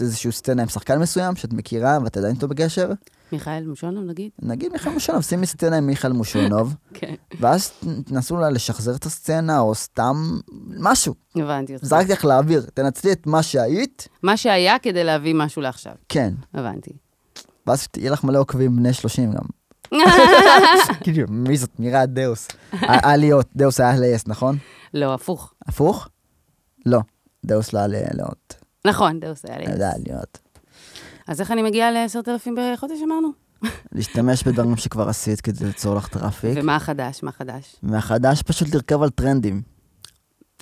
[0.00, 2.90] איזשהו סצנה עם שחקן מסוים שאת מכירה ואת עדיין איתו בקשר,
[3.32, 4.30] מיכאל מושונוב, נגיד?
[4.42, 7.14] נגיד מיכאל מושונוב, שימי סצנה עם מיכאל מושונוב, כן.
[7.40, 7.72] ואז
[8.06, 10.38] תנסו לה לשחזר את הסצנה או סתם
[10.78, 11.14] משהו.
[11.36, 11.84] הבנתי אותך.
[11.84, 15.92] זרקתי לך לאוויר, תנצלי את מה שהיית, מה שהיה כדי להביא משהו לעכשיו.
[16.08, 16.34] כן.
[16.54, 16.90] הבנתי.
[17.66, 19.44] ואז יהיה לך מלא עוקבים בני 30 גם.
[21.02, 21.70] כאילו, מי זאת?
[21.78, 22.48] נראה דאוס.
[22.72, 24.56] היה להיות, דאוס היה ליס, נכון?
[24.94, 25.54] לא, הפוך.
[25.66, 26.08] הפוך?
[26.86, 27.00] לא,
[27.44, 28.54] דאוס לא היה להיות.
[28.84, 29.64] נכון, דאוס היה לי.
[29.66, 30.38] היה להיות.
[31.28, 33.28] אז איך אני מגיעה ל-10,000 בחודש, אמרנו?
[33.92, 36.52] להשתמש בדברים שכבר עשית כדי ליצור לך traffic.
[36.56, 37.22] ומה החדש?
[37.22, 37.76] מה חדש?
[37.82, 39.62] מהחדש פשוט לרכב על טרנדים.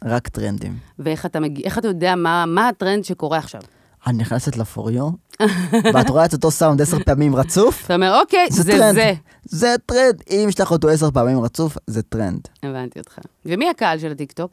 [0.05, 0.79] רק טרנדים.
[0.99, 3.61] ואיך אתה מגיע, אתה יודע מה, מה הטרנד שקורה עכשיו?
[4.07, 5.11] אני נכנסת ל for you,
[5.95, 8.95] ואת רואה את אותו סאונד עשר פעמים רצוף, אתה אומר, אוקיי, זה זה טרנד.
[8.95, 9.13] זה.
[9.45, 10.23] זה טרנד.
[10.31, 12.41] אם יש לך אותו עשר פעמים רצוף, זה טרנד.
[12.63, 13.19] הבנתי אותך.
[13.47, 14.53] ומי הקהל של הטיקטוק?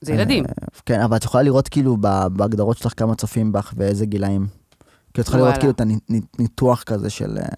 [0.00, 0.44] זה ילדים.
[0.44, 0.50] אה,
[0.86, 1.96] כן, אבל את יכולה לראות כאילו
[2.32, 4.46] בהגדרות שלך כמה צופים בך ואיזה גילאים.
[5.14, 5.58] כי את יכולה לראות.
[5.58, 5.80] כאילו את
[6.38, 7.38] הניתוח כזה של...
[7.38, 7.48] אה,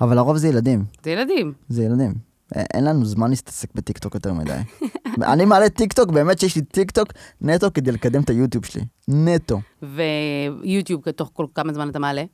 [0.00, 1.52] אבל לרוב זה ילדים, זה ילדים.
[1.68, 2.14] זה ילדים.
[2.54, 4.58] אין לנו זמן להסתעסק בטיקטוק יותר מדי.
[5.32, 7.08] אני מעלה טיקטוק, באמת שיש לי טיקטוק
[7.40, 8.84] נטו כדי לקדם את היוטיוב שלי.
[9.08, 9.60] נטו.
[9.82, 12.24] ויוטיוב, תוך כל כמה זמן אתה מעלה?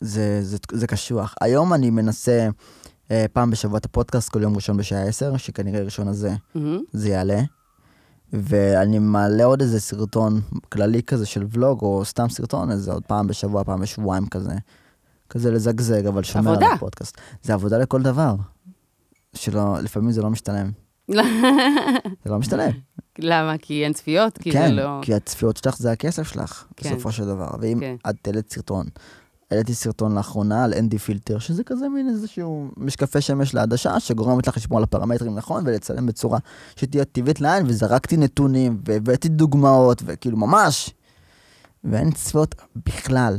[0.00, 1.34] זה, זה, זה קשוח.
[1.40, 2.48] היום אני מנסה
[3.10, 6.80] אה, פעם בשבוע את הפודקאסט, כל יום ראשון בשעה 10, שכנראה ראשון הזה מהמם.
[6.92, 7.40] זה יעלה.
[8.32, 13.26] ואני מעלה עוד איזה סרטון כללי כזה של ולוג, או סתם סרטון, איזה עוד פעם
[13.26, 14.52] בשבוע, פעם בשבועיים כזה.
[15.30, 16.66] כזה לזגזג, אבל שומר עבודה.
[16.66, 17.20] על הפודקאסט.
[17.42, 18.34] זה עבודה לכל דבר.
[19.34, 20.70] שלא, לפעמים זה לא משתלם.
[22.24, 22.70] זה לא משתלם.
[23.18, 23.58] למה?
[23.58, 24.38] כי אין צפיות?
[24.38, 24.98] כי כן, זה לא...
[25.02, 26.90] כי הצפיות שלך זה הכסף שלך, כן.
[26.90, 27.50] בסופו של דבר.
[27.60, 27.96] ואם כן.
[28.10, 28.86] את העלית סרטון,
[29.50, 34.56] העליתי סרטון לאחרונה על אנדי פילטר, שזה כזה מין איזשהו משקפי שמש לעדשה, שגורמת לך
[34.56, 36.38] לשמור על הפרמטרים נכון, ולצלם בצורה
[36.76, 40.90] שתהיה טבעית לעין, וזרקתי נתונים, והבאתי דוגמאות, וכאילו ממש.
[41.84, 42.54] ואין צפיות
[42.86, 43.38] בכלל.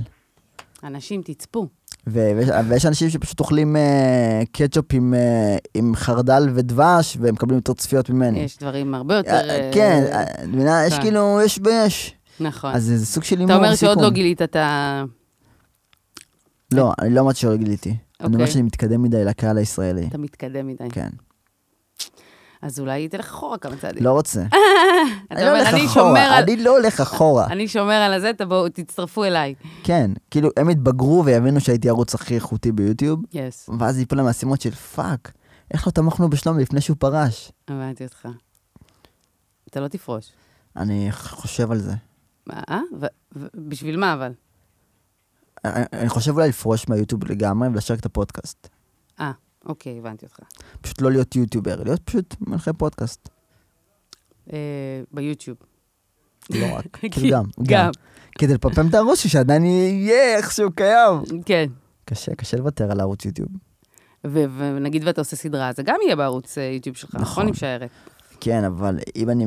[0.83, 1.67] אנשים, תצפו.
[2.07, 7.57] ו- ויש, ויש אנשים שפשוט אוכלים אה, קטשופ עם, אה, עם חרדל ודבש, והם מקבלים
[7.57, 8.39] יותר צפיות ממני.
[8.39, 9.31] יש דברים הרבה יותר...
[9.31, 10.85] אה, אה, כן, את מבינה?
[10.85, 11.01] יש כן.
[11.01, 12.13] כאילו, יש ויש.
[12.39, 12.75] נכון.
[12.75, 14.01] אז זה סוג של אתה הימור, אומר שעוד.
[14.01, 15.03] לא גילית את ה...
[16.73, 17.89] לא, אני לא אמרתי שלא גיליתי.
[17.89, 18.47] אני אומר אוקיי.
[18.53, 20.07] שאני מתקדם מדי לקהל הישראלי.
[20.07, 20.89] אתה מתקדם מדי.
[20.91, 21.09] כן.
[22.61, 24.03] אז אולי תלך אחורה כמה צעדים.
[24.03, 24.43] לא רוצה.
[25.31, 26.39] אתה אני לא הולך אחורה.
[26.39, 27.45] אני לא הולך אחורה.
[27.47, 29.55] אני שומר על הזה, תבואו, תצטרפו אליי.
[29.83, 33.21] כן, כאילו, הם יתבגרו ויבינו שהייתי הערוץ הכי איכותי ביוטיוב,
[33.79, 35.31] ואז ייפול להם האסימון של fuck,
[35.73, 37.51] איך לא תמכנו בשלומי לפני שהוא פרש?
[37.67, 38.27] הבנתי אותך.
[39.69, 40.31] אתה לא תפרוש.
[40.75, 41.93] אני חושב על זה.
[42.47, 42.81] מה,
[43.55, 44.31] בשביל מה אבל?
[45.65, 48.67] אני אני חושב אולי לפרוש מהיוטיוב לגמרי ולשרק את הפודקאסט.
[49.19, 49.31] אה,
[49.65, 50.39] אוקיי, הבנתי אותך.
[50.81, 53.29] פשוט לא להיות יוטיובר, להיות פשוט מנחה פודקאסט.
[54.53, 54.57] אה,
[55.11, 55.57] ביוטיוב.
[56.49, 57.91] לא רק, כאילו גם, גם.
[58.39, 61.43] כדי לפמפם את שלי, שעדיין יהיה איכשהו קיים.
[61.45, 61.69] כן.
[62.05, 63.49] קשה, קשה לוותר על הערוץ יוטיוב.
[64.23, 67.21] ונגיד ואתה עושה סדרה, זה גם יהיה בערוץ אה, יוטיוב שלך, נכון?
[67.21, 67.43] נכון.
[67.43, 67.89] אני משערת.
[68.39, 69.45] כן, אבל אם אני,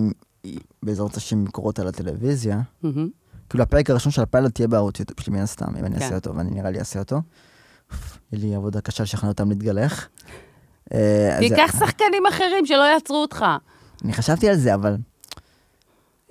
[0.82, 2.61] בעזרת השם, מקורות על הטלוויזיה.
[3.51, 6.03] כאילו הפרק הראשון של הפיילוט יהיה בערוץ יוטיוב שלי מן הסתם, אם אני כן.
[6.03, 7.20] אעשה אותו, ואני נראה לי אעשה אותו.
[8.32, 10.09] יהיה לי עבודה קשה לשכנע אותם להתגלח.
[10.94, 13.44] אה, אז תיקח שחקנים אחרים שלא יעצרו אותך.
[14.05, 14.96] אני חשבתי על זה, אבל...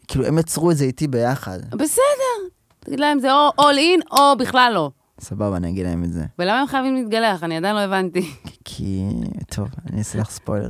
[0.08, 1.60] כאילו, הם יצרו את זה איתי ביחד.
[1.76, 2.50] בסדר.
[2.80, 4.92] תגיד להם, זה או all in או בכלל לא.
[5.20, 6.26] סבבה, אני אגיד להם את זה.
[6.40, 7.44] ולמה הם חייבים להתגלח?
[7.44, 8.32] אני עדיין לא הבנתי.
[8.66, 9.04] כי...
[9.50, 10.70] טוב, אני אעשה לך ספוילר.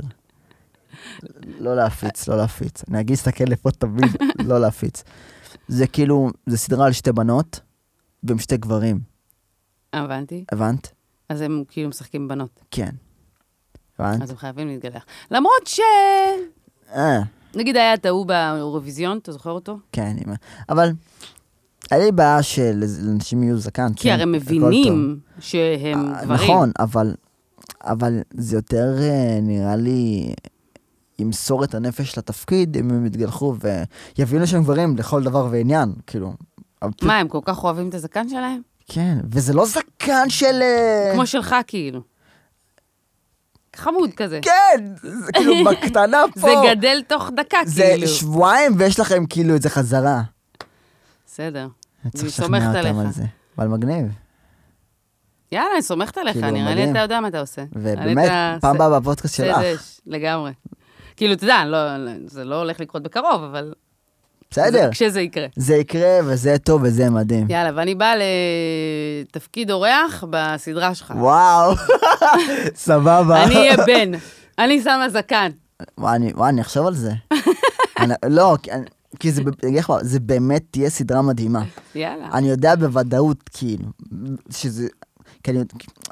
[1.58, 2.82] לא להפיץ, לא להפיץ.
[2.90, 4.16] אני אגיד, סתכל לפה תמיד,
[4.48, 5.02] לא להפיץ.
[5.70, 7.60] זה כאילו, זה סדרה על שתי בנות,
[8.22, 9.00] ועם שתי גברים.
[9.92, 10.44] הבנתי.
[10.52, 10.92] הבנת?
[11.28, 12.60] אז הם כאילו משחקים בנות.
[12.70, 12.90] כן.
[13.98, 14.22] הבנת?
[14.22, 15.04] אז הם חייבים להתגלח.
[15.30, 15.80] למרות ש...
[16.94, 17.20] אה,
[17.54, 19.78] נגיד היה את ההוא באירוויזיון, אתה זוכר אותו?
[19.92, 20.34] כן, אימא.
[20.68, 20.90] אבל,
[21.90, 23.92] היה לי בעיה שלאנשים יהיו זקן.
[23.94, 26.50] כי כן, הרי מבינים שהם אה, גברים.
[26.50, 27.14] נכון, אבל,
[27.84, 30.32] אבל זה יותר אה, נראה לי
[31.20, 33.54] ימסור את הנפש לתפקיד אם הם יתגלחו
[34.18, 36.32] ויבינו שהם גברים לכל דבר ועניין, כאילו.
[37.02, 38.60] מה, הם כל כך אוהבים את הזקן שלהם?
[38.88, 40.62] כן, וזה לא זקן של...
[40.62, 42.00] אה, כמו שלך, כאילו.
[43.76, 44.40] חמוד כזה.
[44.42, 46.40] כן, זה כאילו בקטנה פה.
[46.40, 48.08] זה גדל תוך דקה, זה כאילו.
[48.08, 50.22] שבועיים ויש לכם כאילו את זה חזרה.
[51.26, 51.68] בסדר.
[52.04, 52.98] אני צריך לשכנע סומכת אותם עליך.
[52.98, 53.24] על זה.
[53.58, 54.06] אבל מגניב.
[55.52, 56.90] יאללה, אני סומכת עליך, כאילו, נראה לי.
[56.90, 57.64] אתה יודע מה אתה עושה.
[57.72, 59.58] ובאמת, פעם הבאה בפודקאסט שלך.
[60.06, 60.52] לגמרי.
[61.20, 61.78] כאילו, אתה יודע, לא-
[62.26, 63.72] זה לא הולך לקרות בקרוב, אבל...
[64.50, 64.70] בסדר.
[64.70, 65.46] זה- כשזה יקרה.
[65.56, 67.46] זה יקרה וזה טוב וזה מדהים.
[67.50, 68.12] יאללה, ואני באה
[69.28, 71.12] לתפקיד אורח בסדרה שלך.
[71.16, 71.72] וואו,
[72.74, 73.44] סבבה.
[73.44, 74.10] אני אהיה בן.
[74.58, 75.50] אני שמה זקן.
[75.98, 77.12] וואי, אני- וואי, אני אחשוב על זה.
[78.00, 78.84] אני- לא, כי אני-
[79.18, 79.42] כי זה,
[79.88, 81.62] מה, זה באמת תהיה סדרה מדהימה.
[81.94, 82.28] יאללה.
[82.32, 83.84] אני יודע בוודאות, כאילו,
[84.50, 84.86] שזה...
[85.42, 85.60] כי אני,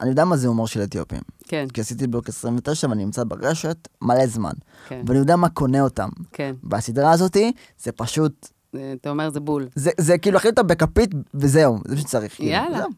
[0.00, 1.20] אני יודע מה זה הומור של אתיופים.
[1.48, 4.52] כן, כי עשיתי בלוק 29 ואני נמצא ברשת מלא זמן.
[4.88, 6.08] כן, ואני יודע מה קונה אותם.
[6.32, 6.54] כן.
[6.62, 7.52] והסדרה הזאתי,
[7.82, 8.48] זה פשוט...
[8.74, 9.68] אה, אתה אומר זה בול.
[9.74, 12.36] זה, זה כאילו, אכיל אותם בכפית וזהו, זה מה שצריך.
[12.36, 12.50] כאילו.
[12.50, 12.78] יאללה.
[12.78, 12.88] זהו.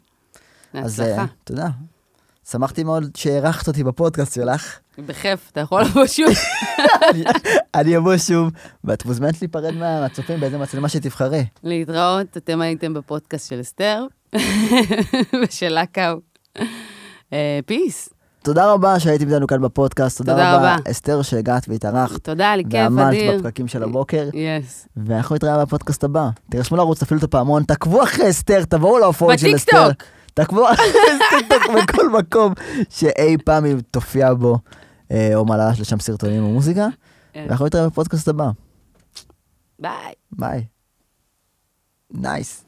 [0.73, 1.23] אז להצלחה.
[1.23, 1.69] אה, תודה.
[2.53, 4.79] שמחתי מאוד שהערכת אותי בפודקאסט שלך.
[4.99, 6.29] בכיף, אתה יכול לבוא שוב.
[7.75, 8.51] אני- אבוא שוב,
[8.85, 11.45] ואת מוזמנת להיפרד מה- מהצופים באיזה מצלמה שתבחרי.
[11.65, 14.05] להתראות, אתם הייתם בפודקאסט של אסתר
[15.43, 16.15] ושל לקאו.
[17.33, 18.09] אה, peace.
[18.43, 20.91] תודה רבה שהייתם איתנו כאן בפודקאסט, תודה תודה רבה, רבה.
[20.91, 23.39] אסתר, שהגעת והתארחת, תודה, לי כיף אדיר.
[23.39, 24.89] בפקקים של הבוקר, yes.
[24.97, 26.29] ואנחנו נתראה בפודקאסט הבא.
[26.51, 29.85] תירשמו לערוץ, תפעילו את הפעמון, תעקבו אחרי אסתר, תבואו להופעות של אסתר.
[29.89, 30.07] בטיקטוק.
[30.35, 30.87] תעקבו אחרי
[31.31, 32.53] טיקטוק בכל מקום
[32.91, 34.59] שאי פעם היא תופיע בו,
[35.11, 36.87] אה, או מעלה לשם סרטונים או מוזיקה,
[37.33, 37.47] כן.
[37.49, 38.51] ואנחנו נתראה בפודקאסט הבא.
[39.79, 40.13] ביי.
[40.33, 40.65] ביי.
[42.11, 42.65] nice.